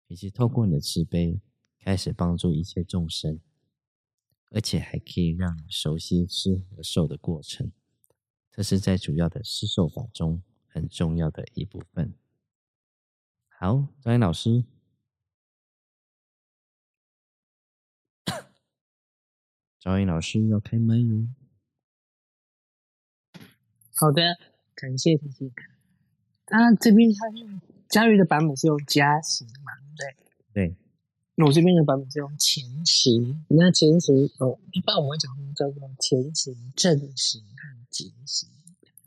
[0.09, 1.41] 以及透过你的慈悲
[1.79, 3.39] 开始帮助一切众生，
[4.57, 7.71] 而且还可以让你熟悉施和受的过程。
[8.51, 12.15] 这是在主要的施受法中很重要的一部分。
[13.51, 14.65] 好，张岩老师，
[19.79, 21.29] 张岩老师要开麦哟。
[23.95, 24.23] 好的。
[24.75, 25.53] 感谢提醒。
[26.49, 29.73] 那这边他用嘉瑜的版本是用加行嘛？
[29.97, 30.77] 对对。
[31.39, 33.45] 那我这边的版本是用前行。
[33.49, 38.49] 那前行哦，一般我们会讲叫做前行、正行和减行。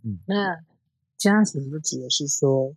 [0.04, 0.20] 嗯。
[0.28, 0.64] 那
[1.18, 2.74] 加行就指的是说，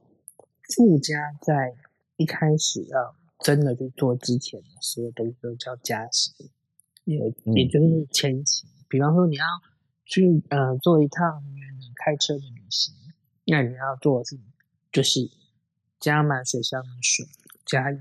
[0.74, 1.76] 附加在
[2.16, 6.34] 一开始要真的去做之前的所有东西都叫加行，
[7.04, 7.18] 也
[7.54, 8.68] 也就是前行。
[8.88, 9.44] 比方说你要
[10.06, 12.94] 去呃做一趟远的开车的旅行。
[13.44, 14.38] 那你要做的是，
[14.92, 15.30] 就是
[15.98, 17.26] 加满水箱的水，
[17.66, 17.98] 加油，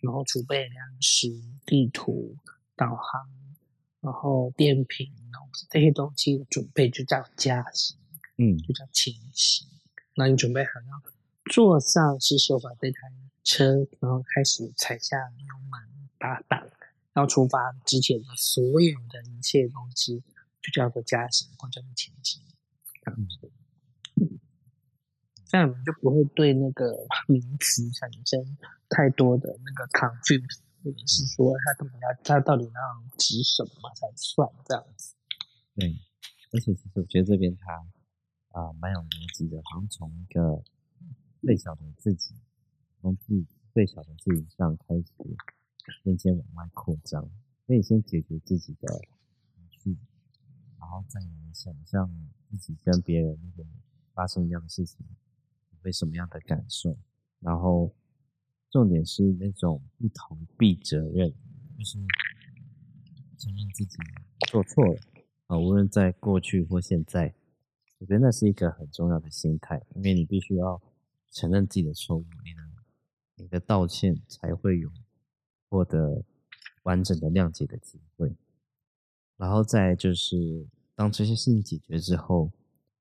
[0.00, 1.28] 然后储备粮食、
[1.66, 2.36] 地图、
[2.74, 3.28] 导航，
[4.00, 7.98] 然后电瓶，然后这些东西的准备就叫加行，
[8.38, 9.68] 嗯，就叫前行。
[10.14, 11.12] 那你准备好要
[11.52, 12.98] 坐上是手把这台
[13.44, 16.66] 车，然后开始踩下油门、打档，
[17.14, 20.22] 要出发之前的所有的一切东西，
[20.62, 22.42] 就叫做加行或叫做前行，
[23.04, 23.50] 这样子。
[25.50, 26.94] 这样就不会对那个
[27.26, 28.56] 名词产生
[28.88, 35.16] 太多的那个 confuse，或者是说他到底要他到底要指什么才算这样子。
[35.74, 35.98] 对，
[36.52, 37.84] 而且其实我觉得这边他
[38.60, 40.62] 啊蛮有逻辑的，好像从一个
[41.42, 42.32] 最小的自己，
[43.00, 43.44] 从自己
[43.74, 45.04] 最小的自己上开始，
[46.04, 47.28] 渐渐往外扩张，
[47.66, 49.00] 可以先解决自己的
[49.52, 49.98] 情绪，
[50.78, 51.20] 然后再
[51.52, 52.08] 想象
[52.48, 53.68] 自己跟别人那个
[54.14, 55.04] 发生一样的事情。
[55.82, 56.96] 会什么样的感受？
[57.40, 57.94] 然后
[58.70, 61.32] 重点是那种一逃避责任，
[61.78, 61.98] 就是
[63.38, 63.96] 承认自己
[64.48, 65.00] 做错了
[65.46, 67.34] 啊，无论在过去或现在，
[67.98, 70.80] 我觉得那是一个很重要的心态，因为你必须要
[71.30, 72.62] 承认自己的错误，你的
[73.36, 74.90] 你的道歉才会有
[75.68, 76.22] 获得
[76.82, 78.36] 完整的谅解的机会。
[79.36, 82.52] 然后再就是当这些事情解决之后，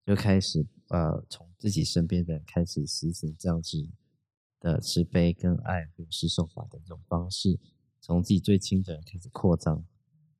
[0.05, 0.65] 就开始。
[0.89, 3.87] 呃，从自己身边的人开始实行这样子
[4.59, 7.59] 的慈悲跟爱或施受法的这种方式，
[8.01, 9.85] 从自己最亲的人开始扩张，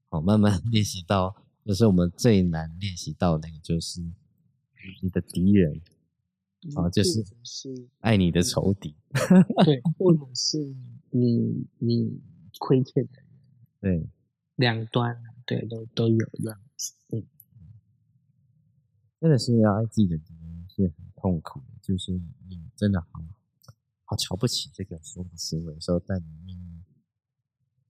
[0.08, 4.02] 好，慢慢练习到，就是我们最难练习到那个，就是
[5.04, 5.80] 你的敌人，
[6.76, 7.24] 啊，就是
[8.00, 8.96] 爱你的仇敌，
[9.64, 10.58] 对， 或者是
[11.12, 12.20] 你你
[12.58, 14.10] 亏欠的人，对，
[14.56, 17.24] 两端，对，都都有这样子，嗯，
[19.22, 20.20] 真的是要爱自己的。
[20.80, 22.14] 是很痛苦的，就是
[22.48, 23.08] 你真的好
[24.06, 26.84] 好瞧不起这个所有的行为的时候，但你愿意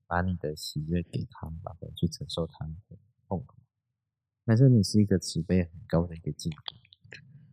[0.07, 3.59] 把你的喜悦给他们，然后去承受他们的痛苦，
[4.43, 6.75] 但是你是一个慈悲很高的一个境界。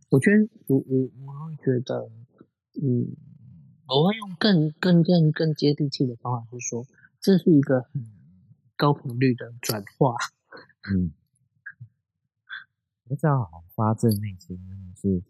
[0.09, 2.09] 我觉得，我我我会觉得，
[2.81, 3.15] 嗯，
[3.87, 6.83] 我会用更更更更接地气的方法去说，
[7.21, 8.03] 这是一个很
[8.75, 10.15] 高频率的转化。
[10.91, 11.11] 嗯。
[13.15, 14.59] 这样好发自内心
[14.95, 15.23] 是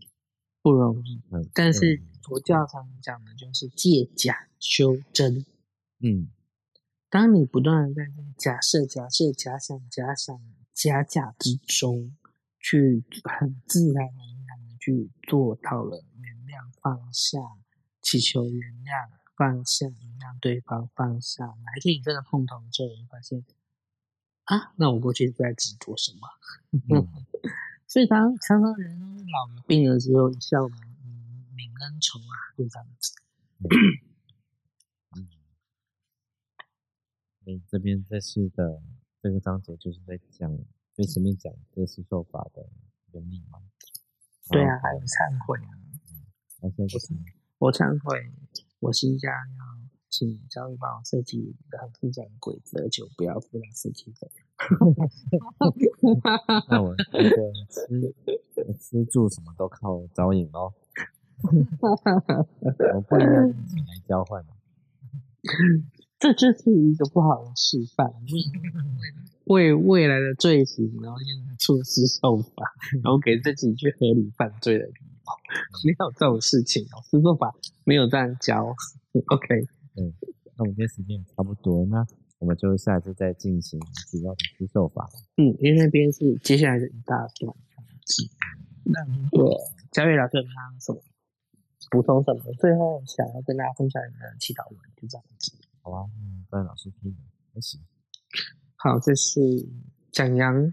[0.61, 1.21] 不容易，
[1.53, 5.45] 但是佛教上讲的就是借假修真。
[5.99, 6.27] 嗯，
[7.09, 8.03] 当你不断的在
[8.37, 10.39] 假设、假设、假想、假想、
[10.73, 12.15] 假假之中，
[12.59, 17.39] 去很自然而然的去做到了原谅、放下、
[18.01, 23.45] 祈求原谅、放下、原谅对方、放下，哪一天你真的碰头之后，你发现
[24.47, 26.27] 啊，那我过去在执着什么？
[27.87, 33.13] 所以常常常人老了病了之后，笑泯恩仇啊，就这样子。
[35.15, 35.27] 嗯，
[37.45, 38.81] 你这边这次的
[39.21, 40.57] 这个章节就是在讲
[40.93, 42.69] 最前面讲这是受法的
[43.13, 43.61] 原理吗？
[44.49, 45.71] 对啊，还有忏悔啊。
[46.13, 46.23] 嗯，
[46.61, 46.93] 我现在
[47.57, 48.31] 我忏悔，
[48.79, 49.86] 我心下要
[50.17, 54.27] 请教育帮我设计一个很复杂的规则，就不要负担设计费。
[56.67, 57.85] 那我那个吃
[58.79, 60.73] 吃住什么都靠招引哦。
[62.95, 64.43] 我不能用钱来交换
[66.17, 68.11] 这就是一个不好的示范。
[69.43, 74.97] 为未来的罪行，然后用措施受罚，然后给自己去合理犯罪的理由
[75.85, 77.53] 没有这种事情，老师做法
[77.83, 78.75] 没有这样教。
[79.27, 79.67] OK，
[79.97, 80.13] 嗯，
[80.55, 82.05] 那我们今天时间也差不多，那
[82.39, 83.79] 我们就下次再进行
[84.11, 85.09] 主要的出售法。
[85.37, 87.55] 嗯，因为那边是接下来的一大段。
[88.83, 89.59] 那如果
[89.91, 90.43] 嘉悦老师有
[90.79, 91.01] 什么
[91.89, 95.51] 补充什么，最后想要跟大家分享一个祈祷文，就这样子。
[95.81, 96.09] 好啊，
[96.51, 97.15] 嗯，老师可以
[97.53, 97.77] 开始。
[98.75, 99.67] 好，这是
[100.11, 100.71] 蒋阳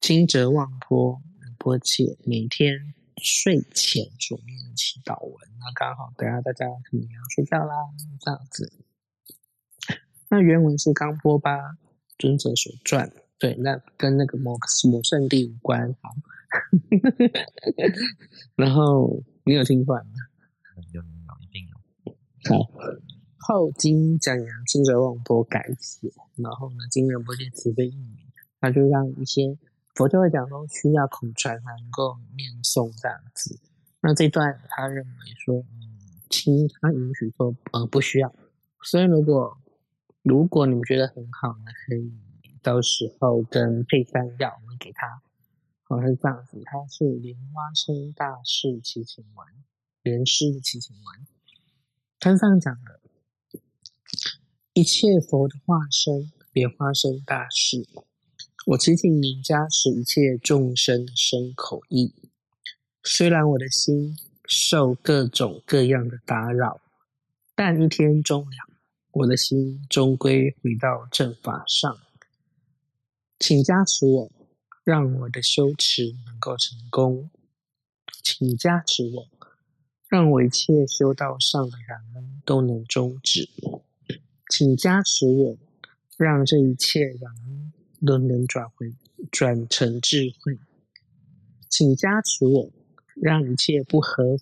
[0.00, 1.22] 金泽望坡
[1.56, 5.34] 波切每天睡前所念的祈祷文。
[5.58, 7.74] 那刚好等下大家可能要睡觉啦，
[8.20, 8.72] 这样子。
[10.28, 11.78] 那原文是冈波巴
[12.18, 14.58] 尊者所传，对，那跟那个摩
[14.90, 15.94] 摩圣地无关。
[16.00, 16.10] 好，
[18.56, 20.04] 然后你有听过吗？
[20.92, 21.76] 有有有，一定有。
[22.50, 22.70] 好，
[23.38, 28.26] 后经讲阳金泽望波改写，然后呢，经人波切慈悲译名，
[28.60, 29.56] 他就让一些
[29.94, 33.60] 佛教会讲说需要口传能够念诵这样子。
[34.00, 35.12] 那这段他认为
[35.44, 38.34] 说，嗯，亲他允许说，呃，不需要。
[38.82, 39.56] 所以如果
[40.22, 42.12] 如果你们觉得很好呢，可以
[42.60, 45.22] 到时候跟配山药，我们给他，
[45.84, 46.60] 好像是这样子。
[46.64, 49.46] 它是莲花生大士祈请文，
[50.02, 51.26] 莲师祈请文。
[52.18, 53.00] 它上讲的，
[54.72, 57.86] 一切佛的化身，莲花生大士，
[58.66, 62.14] 我祈请您加持一切众生的身口意。
[63.02, 66.80] 虽然我的心受各种各样的打扰，
[67.54, 68.74] 但一天终了。
[69.12, 71.98] 我的心终归回到正法上，
[73.38, 74.32] 请加持我，
[74.82, 77.28] 让我的修持能够成功。
[78.22, 79.28] 请加持我，
[80.08, 83.46] 让我一切修道上的染恩都能终止。
[84.48, 85.58] 请加持我，
[86.16, 87.72] 让这一切染恩
[88.04, 88.92] 都能转回
[89.30, 90.58] 转成智慧。
[91.68, 92.70] 请加持我，
[93.14, 94.38] 让一切不合。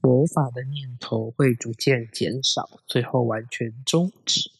[0.00, 4.50] 佛法的念头会逐渐减少，最后完全终止。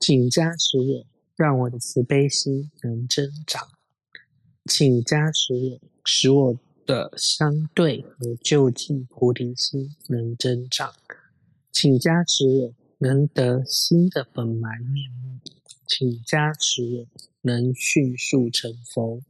[0.00, 3.68] 请加持我，让我的慈悲心能增长。
[4.64, 10.92] 请加持我，使我的相对和就近菩提心能增长。
[11.70, 15.38] 请加持我，能得新的本来面目。
[15.88, 17.06] 请加持我，
[17.40, 19.22] 能迅速成佛。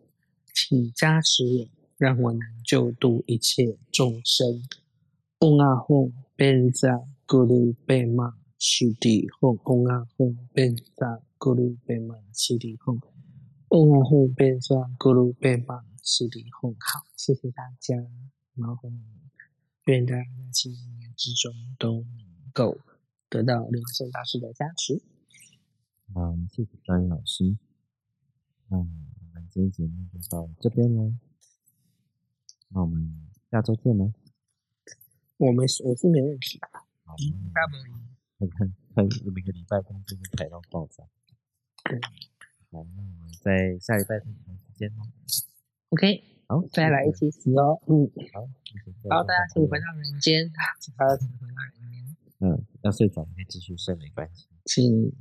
[0.52, 1.68] 请加持我。
[1.96, 4.62] 让我能救度一切众生。
[5.40, 6.96] 嗡阿吽，贝扎
[7.26, 9.58] 咕噜贝玛西迪吽。
[9.64, 13.00] 嗡阿吽，贝扎咕噜贝玛西迪吽。
[13.70, 16.72] 嗡阿吽，贝扎咕噜贝玛西迪吽。
[16.78, 17.96] 好，谢谢大家。
[18.54, 18.92] 然后，
[19.86, 22.78] 愿大家在新一年之中都能够
[23.28, 25.02] 得到莲花生大师的加持。
[26.14, 27.56] 嗯，谢谢张宇老师。
[28.68, 31.12] 那我们今天节目就到这边喽。
[32.70, 34.12] 那我们下周见喽。
[35.36, 36.68] 我们我是没问题的。
[37.04, 37.14] 好，
[38.38, 41.04] 看看看每个礼拜工作都排到爆炸。
[41.84, 42.00] 对。
[42.70, 45.02] 好，那我们在下礼拜同时间哦。
[45.90, 46.24] OK。
[46.48, 47.80] 好，再来一起死哦。
[47.86, 48.10] 嗯。
[48.32, 48.48] 好。
[49.10, 50.50] 好，大家请回到人间。
[50.50, 52.16] 大家请回到人间。
[52.40, 54.48] 嗯，要睡着可以继续睡，没关系。
[54.64, 55.12] 请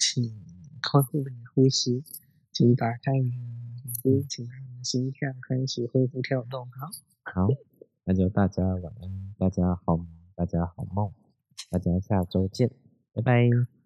[0.00, 0.32] 请
[0.80, 1.22] 康复
[1.54, 2.02] 呼吸，
[2.50, 6.66] 请打开你眼睛，请让你的心跳开始恢复跳动。
[6.70, 6.88] 好。
[7.22, 7.48] 好，
[8.04, 10.00] 那就大家晚安，大家好，
[10.34, 11.12] 大家好梦，
[11.68, 12.70] 大家下周见，
[13.12, 13.79] 拜拜。